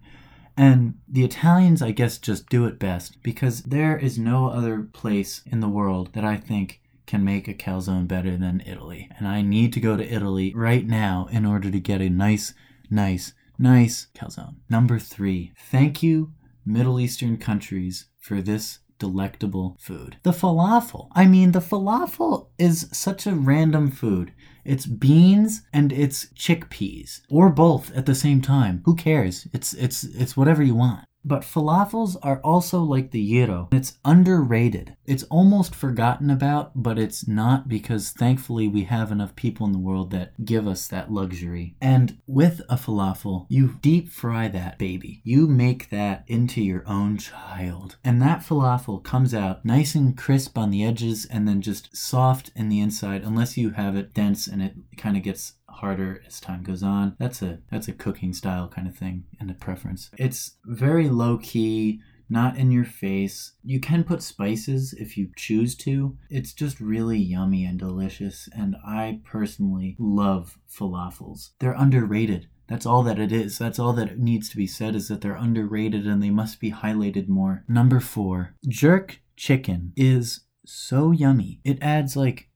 And 0.57 0.95
the 1.07 1.25
Italians, 1.25 1.83
I 1.83 1.90
guess, 1.90 2.16
just 2.16 2.49
do 2.49 2.64
it 2.64 2.79
best 2.79 3.23
because 3.23 3.62
there 3.62 3.97
is 3.97 4.19
no 4.19 4.49
other 4.49 4.88
place 4.92 5.42
in 5.45 5.61
the 5.61 5.69
world 5.69 6.14
that 6.14 6.25
I 6.25 6.38
think 6.38 6.81
can 7.07 7.25
make 7.25 7.49
a 7.49 7.55
calzone 7.55 8.09
better 8.09 8.37
than 8.37 8.62
Italy. 8.66 9.09
And 9.16 9.27
I 9.27 9.42
need 9.42 9.73
to 9.75 9.81
go 9.81 9.97
to 9.97 10.12
Italy 10.12 10.53
right 10.55 10.87
now 10.87 11.29
in 11.31 11.47
order 11.47 11.71
to 11.71 11.81
get 11.81 12.01
a 12.01 12.11
nice, 12.11 12.55
nice, 12.90 13.33
nice 13.59 14.09
calzone. 14.14 14.57
Number 14.69 14.99
three, 14.99 15.53
thank 15.71 16.03
you, 16.03 16.33
Middle 16.64 17.01
Eastern 17.01 17.37
countries, 17.37 18.07
for 18.19 18.42
this 18.42 18.81
delectable 18.99 19.77
food. 19.79 20.16
The 20.23 20.33
falafel. 20.33 21.09
I 21.12 21.27
mean, 21.27 21.53
the 21.53 21.61
falafel 21.61 22.49
is 22.59 22.88
such 22.92 23.27
a 23.27 23.35
random 23.35 23.90
food. 23.90 24.33
It's 24.64 24.87
beans 24.87 25.62
and 25.73 25.92
it's 25.92 26.27
chickpeas 26.35 27.21
or 27.31 27.51
both 27.51 27.95
at 27.95 28.07
the 28.07 28.14
same 28.14 28.40
time. 28.42 28.83
Who 28.85 28.97
cares? 28.97 29.47
It's 29.53 29.73
it's 29.75 30.03
it's 30.03 30.37
whatever 30.37 30.62
you 30.62 30.75
want. 30.75 31.05
But 31.27 31.43
falafels 31.43 32.17
are 32.23 32.41
also 32.43 32.81
like 32.83 33.11
the 33.11 33.27
gyro. 33.29 33.69
It's 33.73 33.99
underrated. 34.05 34.97
It's 35.07 35.25
almost 35.25 35.75
forgotten 35.75 36.31
about, 36.31 36.71
but 36.81 37.01
it's 37.01 37.27
not 37.27 37.69
because 37.69 38.11
thankfully 38.11 38.69
we 38.69 38.85
have 38.85 39.11
enough 39.11 39.35
people 39.35 39.67
in 39.67 39.73
the 39.73 39.79
world 39.79 40.12
that 40.12 40.45
give 40.45 40.69
us 40.69 40.87
that 40.87 41.11
luxury. 41.11 41.75
And 41.81 42.19
with 42.29 42.61
a 42.69 42.77
falafel, 42.77 43.47
you 43.49 43.77
deep 43.83 44.09
fry 44.09 44.47
that 44.49 44.79
baby. 44.79 45.21
You 45.25 45.49
make 45.49 45.91
that 45.91 46.23
into 46.29 46.62
your 46.62 46.85
own 46.87 47.19
child. 47.19 47.97
And 48.05 48.23
that 48.23 48.41
falafel 48.41 49.03
comes 49.03 49.35
out 49.35 49.65
nice 49.65 49.97
and 49.97 50.17
crisp 50.17 50.57
on 50.57 50.71
the 50.71 50.85
edges 50.85 51.27
and 51.27 51.49
then 51.49 51.61
just 51.61 51.97
soft 51.97 52.53
in 52.55 52.69
the 52.69 52.79
inside 52.79 53.25
unless 53.25 53.57
you 53.57 53.71
have 53.71 53.97
it 53.97 54.15
dense 54.15 54.47
and 54.47 54.62
it 54.62 54.75
kind 54.97 55.17
of 55.17 55.25
gets 55.25 55.55
harder 55.77 56.23
as 56.27 56.41
time 56.41 56.62
goes 56.62 56.83
on. 56.83 57.17
That's 57.19 57.43
a 57.43 57.61
that's 57.71 57.89
a 57.89 57.93
cooking 57.93 58.33
style 58.33 58.69
kind 58.69 58.89
of 58.89 58.97
thing 58.97 59.25
and 59.41 59.51
a 59.51 59.55
preference. 59.55 60.11
It's 60.19 60.57
very 60.65 61.09
low 61.09 61.39
key, 61.39 62.01
not 62.29 62.57
in 62.57 62.73
your 62.73 62.85
face. 62.85 63.53
You 63.62 63.81
can 63.81 64.05
put 64.05 64.23
spices 64.23 64.93
if 64.93 65.17
you 65.17 65.31
choose 65.37 65.75
to. 65.77 66.17
It's 66.31 66.53
just 66.53 66.81
really 66.81 67.19
yummy 67.19 67.65
and 67.65 67.79
delicious 67.79 68.49
and 68.53 68.77
I 68.87 69.21
personally 69.25 69.97
love 69.99 70.59
falafels. 70.71 71.51
They're 71.61 71.73
underrated. 71.73 72.49
That's 72.69 72.87
all 72.87 73.03
that 73.05 73.19
it 73.19 73.31
is. 73.31 73.59
That's 73.59 73.79
all 73.79 73.93
that 73.93 74.19
needs 74.19 74.49
to 74.49 74.57
be 74.57 74.67
said 74.67 74.97
is 74.97 75.09
that 75.09 75.21
they're 75.21 75.37
underrated 75.37 76.07
and 76.07 76.23
they 76.23 76.31
must 76.31 76.59
be 76.59 76.73
highlighted 76.73 77.29
more. 77.29 77.65
Number 77.69 78.01
4. 78.01 78.55
Jerk 78.69 79.21
chicken 79.37 79.93
is 79.97 80.41
so 80.65 81.12
yummy. 81.12 81.61
It 81.65 81.79
adds 81.81 82.17
like 82.17 82.49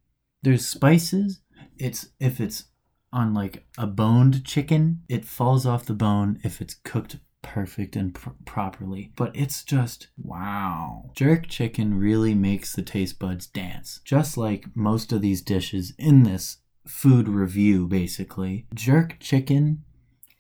there's 0.43 0.67
spices. 0.67 1.41
It's 1.79 2.09
if 2.19 2.41
it's 2.41 2.65
on 3.13 3.35
like 3.35 3.65
a 3.79 3.87
boned 3.87 4.45
chicken, 4.45 5.03
it 5.09 5.25
falls 5.25 5.67
off 5.67 5.87
the 5.87 5.95
bone 5.95 6.41
if 6.45 6.61
it's 6.61 6.75
cooked 6.85 7.17
perfect 7.43 7.97
and 7.97 8.15
pr- 8.15 8.31
properly. 8.45 9.13
But 9.17 9.35
it's 9.35 9.65
just 9.65 10.09
wow. 10.17 11.11
Jerk 11.15 11.49
chicken 11.49 11.99
really 11.99 12.35
makes 12.35 12.75
the 12.75 12.83
taste 12.83 13.19
buds 13.19 13.47
dance. 13.47 14.01
Just 14.05 14.37
like 14.37 14.67
most 14.75 15.13
of 15.13 15.23
these 15.23 15.43
dishes 15.43 15.93
in 15.99 16.23
this 16.23 16.59
food 16.87 17.29
review, 17.29 17.87
basically. 17.87 18.67
Jerk 18.75 19.17
chicken 19.21 19.85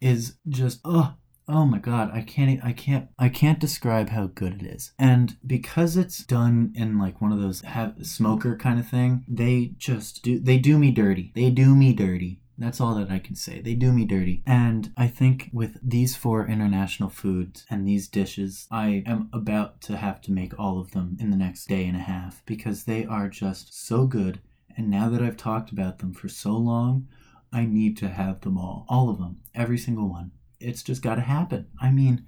is 0.00 0.36
just, 0.48 0.80
oh, 0.84 1.14
oh 1.48 1.66
my 1.66 1.78
god, 1.78 2.10
I 2.12 2.22
can't 2.22 2.62
i 2.64 2.72
can't 2.72 3.08
I 3.18 3.28
can't 3.28 3.58
describe 3.58 4.10
how 4.10 4.28
good 4.28 4.62
it 4.62 4.66
is. 4.66 4.92
And 4.98 5.36
because 5.46 5.96
it's 5.96 6.24
done 6.24 6.72
in 6.74 6.98
like 6.98 7.20
one 7.20 7.32
of 7.32 7.40
those 7.40 7.62
have 7.62 8.06
smoker 8.06 8.56
kind 8.56 8.78
of 8.78 8.88
thing, 8.88 9.24
they 9.28 9.72
just 9.76 10.22
do 10.22 10.38
they 10.38 10.58
do 10.58 10.78
me 10.78 10.90
dirty. 10.90 11.32
They 11.34 11.50
do 11.50 11.74
me 11.74 11.92
dirty. 11.92 12.40
That's 12.60 12.78
all 12.78 12.94
that 12.96 13.10
I 13.10 13.18
can 13.18 13.36
say. 13.36 13.62
They 13.62 13.74
do 13.74 13.90
me 13.90 14.04
dirty. 14.04 14.42
And 14.46 14.92
I 14.94 15.06
think 15.06 15.48
with 15.50 15.78
these 15.82 16.14
four 16.14 16.46
international 16.46 17.08
foods 17.08 17.64
and 17.70 17.88
these 17.88 18.06
dishes, 18.06 18.68
I 18.70 19.02
am 19.06 19.30
about 19.32 19.80
to 19.82 19.96
have 19.96 20.20
to 20.22 20.32
make 20.32 20.56
all 20.58 20.78
of 20.78 20.90
them 20.90 21.16
in 21.18 21.30
the 21.30 21.38
next 21.38 21.68
day 21.68 21.86
and 21.86 21.96
a 21.96 22.00
half 22.00 22.44
because 22.44 22.84
they 22.84 23.06
are 23.06 23.30
just 23.30 23.72
so 23.74 24.06
good. 24.06 24.40
And 24.76 24.90
now 24.90 25.08
that 25.08 25.22
I've 25.22 25.38
talked 25.38 25.72
about 25.72 26.00
them 26.00 26.12
for 26.12 26.28
so 26.28 26.52
long, 26.52 27.08
I 27.50 27.64
need 27.64 27.96
to 27.98 28.08
have 28.08 28.42
them 28.42 28.58
all. 28.58 28.84
All 28.88 29.08
of 29.08 29.18
them. 29.18 29.40
Every 29.54 29.78
single 29.78 30.10
one. 30.10 30.30
It's 30.60 30.82
just 30.82 31.02
got 31.02 31.14
to 31.14 31.22
happen. 31.22 31.66
I 31.80 31.90
mean, 31.90 32.26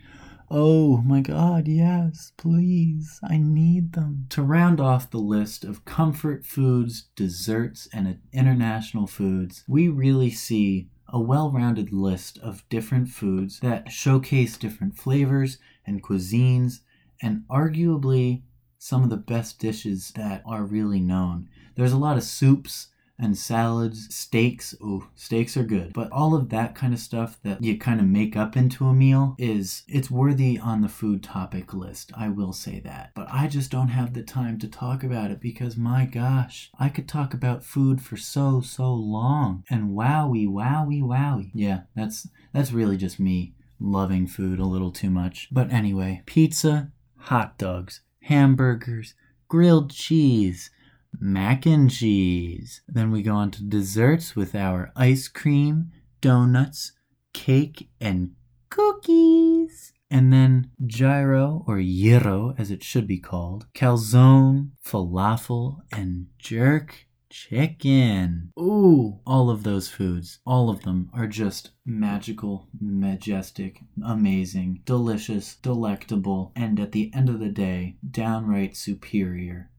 Oh 0.54 0.98
my 0.98 1.22
god, 1.22 1.66
yes, 1.66 2.32
please. 2.36 3.18
I 3.24 3.38
need 3.38 3.94
them. 3.94 4.26
To 4.28 4.42
round 4.42 4.80
off 4.80 5.10
the 5.10 5.16
list 5.16 5.64
of 5.64 5.86
comfort 5.86 6.44
foods, 6.44 7.04
desserts, 7.16 7.88
and 7.90 8.18
international 8.34 9.06
foods, 9.06 9.64
we 9.66 9.88
really 9.88 10.28
see 10.28 10.90
a 11.08 11.18
well 11.18 11.50
rounded 11.50 11.90
list 11.90 12.36
of 12.40 12.68
different 12.68 13.08
foods 13.08 13.60
that 13.60 13.90
showcase 13.90 14.58
different 14.58 14.98
flavors 14.98 15.56
and 15.86 16.02
cuisines, 16.02 16.80
and 17.22 17.44
arguably 17.50 18.42
some 18.76 19.02
of 19.02 19.08
the 19.08 19.16
best 19.16 19.58
dishes 19.58 20.12
that 20.16 20.42
are 20.44 20.64
really 20.64 21.00
known. 21.00 21.48
There's 21.76 21.92
a 21.92 21.96
lot 21.96 22.18
of 22.18 22.24
soups 22.24 22.88
and 23.18 23.36
salads, 23.36 24.14
steaks. 24.14 24.74
Ooh, 24.82 25.08
steaks 25.14 25.56
are 25.56 25.62
good. 25.62 25.92
But 25.92 26.10
all 26.10 26.34
of 26.34 26.48
that 26.50 26.74
kind 26.74 26.92
of 26.92 27.00
stuff 27.00 27.38
that 27.42 27.62
you 27.62 27.78
kind 27.78 28.00
of 28.00 28.06
make 28.06 28.36
up 28.36 28.56
into 28.56 28.86
a 28.86 28.94
meal 28.94 29.36
is 29.38 29.82
it's 29.88 30.10
worthy 30.10 30.58
on 30.58 30.80
the 30.80 30.88
food 30.88 31.22
topic 31.22 31.72
list. 31.72 32.12
I 32.16 32.28
will 32.28 32.52
say 32.52 32.80
that. 32.80 33.12
But 33.14 33.28
I 33.30 33.46
just 33.46 33.70
don't 33.70 33.88
have 33.88 34.14
the 34.14 34.22
time 34.22 34.58
to 34.60 34.68
talk 34.68 35.04
about 35.04 35.30
it 35.30 35.40
because 35.40 35.76
my 35.76 36.04
gosh, 36.04 36.70
I 36.78 36.88
could 36.88 37.08
talk 37.08 37.34
about 37.34 37.64
food 37.64 38.00
for 38.00 38.16
so 38.16 38.60
so 38.60 38.92
long. 38.92 39.64
And 39.70 39.90
wowie, 39.90 40.48
wowie, 40.48 41.02
wowie. 41.02 41.50
Yeah, 41.54 41.82
that's 41.94 42.28
that's 42.52 42.72
really 42.72 42.96
just 42.96 43.20
me 43.20 43.54
loving 43.78 44.26
food 44.26 44.58
a 44.58 44.64
little 44.64 44.90
too 44.92 45.10
much. 45.10 45.48
But 45.50 45.72
anyway, 45.72 46.22
pizza, 46.26 46.90
hot 47.16 47.58
dogs, 47.58 48.00
hamburgers, 48.22 49.14
grilled 49.48 49.90
cheese, 49.90 50.70
mac 51.18 51.66
and 51.66 51.90
cheese. 51.90 52.82
Then 52.88 53.10
we 53.10 53.22
go 53.22 53.34
on 53.34 53.50
to 53.52 53.64
desserts 53.64 54.34
with 54.36 54.54
our 54.54 54.92
ice 54.96 55.28
cream, 55.28 55.90
donuts, 56.20 56.92
cake, 57.32 57.88
and 58.00 58.32
cookies. 58.70 59.92
And 60.10 60.32
then 60.32 60.70
gyro, 60.84 61.64
or 61.66 61.80
gyro 61.80 62.54
as 62.58 62.70
it 62.70 62.82
should 62.82 63.06
be 63.06 63.18
called, 63.18 63.66
calzone, 63.74 64.72
falafel, 64.84 65.78
and 65.90 66.26
jerk 66.38 67.06
chicken. 67.32 68.52
Ooh, 68.60 69.20
all 69.26 69.48
of 69.48 69.62
those 69.62 69.88
foods, 69.88 70.40
all 70.44 70.68
of 70.68 70.82
them 70.82 71.10
are 71.14 71.26
just 71.26 71.70
magical, 71.86 72.68
majestic, 72.78 73.80
amazing, 74.04 74.82
delicious, 74.84 75.56
delectable, 75.56 76.52
and 76.54 76.78
at 76.78 76.92
the 76.92 77.10
end 77.14 77.30
of 77.30 77.40
the 77.40 77.48
day, 77.48 77.96
downright 78.08 78.76
superior 78.76 79.70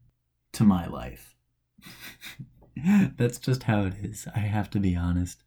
to 0.54 0.64
my 0.64 0.86
life. 0.86 1.34
That's 3.16 3.38
just 3.38 3.64
how 3.64 3.82
it 3.84 3.94
is. 4.02 4.26
I 4.34 4.40
have 4.40 4.70
to 4.70 4.80
be 4.80 4.96
honest. 4.96 5.42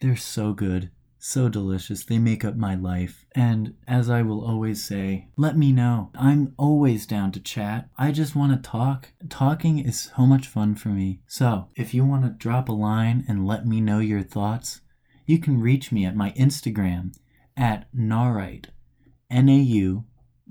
They're 0.00 0.16
so 0.16 0.52
good, 0.52 0.90
so 1.18 1.48
delicious. 1.48 2.04
They 2.04 2.18
make 2.18 2.44
up 2.44 2.56
my 2.56 2.74
life. 2.74 3.24
And 3.34 3.74
as 3.86 4.10
I 4.10 4.22
will 4.22 4.44
always 4.44 4.84
say, 4.84 5.28
let 5.36 5.56
me 5.56 5.72
know. 5.72 6.10
I'm 6.14 6.54
always 6.56 7.06
down 7.06 7.32
to 7.32 7.40
chat. 7.40 7.88
I 7.96 8.10
just 8.10 8.34
want 8.34 8.52
to 8.52 8.68
talk. 8.70 9.12
Talking 9.28 9.78
is 9.78 10.10
so 10.16 10.26
much 10.26 10.46
fun 10.46 10.74
for 10.74 10.88
me. 10.88 11.20
So, 11.26 11.68
if 11.76 11.94
you 11.94 12.04
want 12.04 12.24
to 12.24 12.30
drop 12.30 12.68
a 12.68 12.72
line 12.72 13.24
and 13.28 13.46
let 13.46 13.66
me 13.66 13.80
know 13.80 14.00
your 14.00 14.22
thoughts, 14.22 14.80
you 15.26 15.38
can 15.38 15.60
reach 15.60 15.92
me 15.92 16.04
at 16.04 16.16
my 16.16 16.32
Instagram 16.32 17.14
at 17.56 17.86
Naughright. 17.92 18.68
N 19.30 19.48
A 19.48 19.56
U 19.56 20.04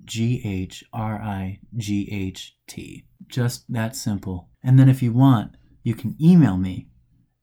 G 0.05 0.41
H 0.43 0.83
R 0.93 1.21
I 1.21 1.59
G 1.75 2.09
H 2.11 2.55
T. 2.67 3.05
Just 3.27 3.71
that 3.71 3.95
simple. 3.95 4.49
And 4.63 4.77
then 4.77 4.89
if 4.89 5.01
you 5.01 5.11
want, 5.11 5.55
you 5.83 5.95
can 5.95 6.15
email 6.21 6.57
me 6.57 6.89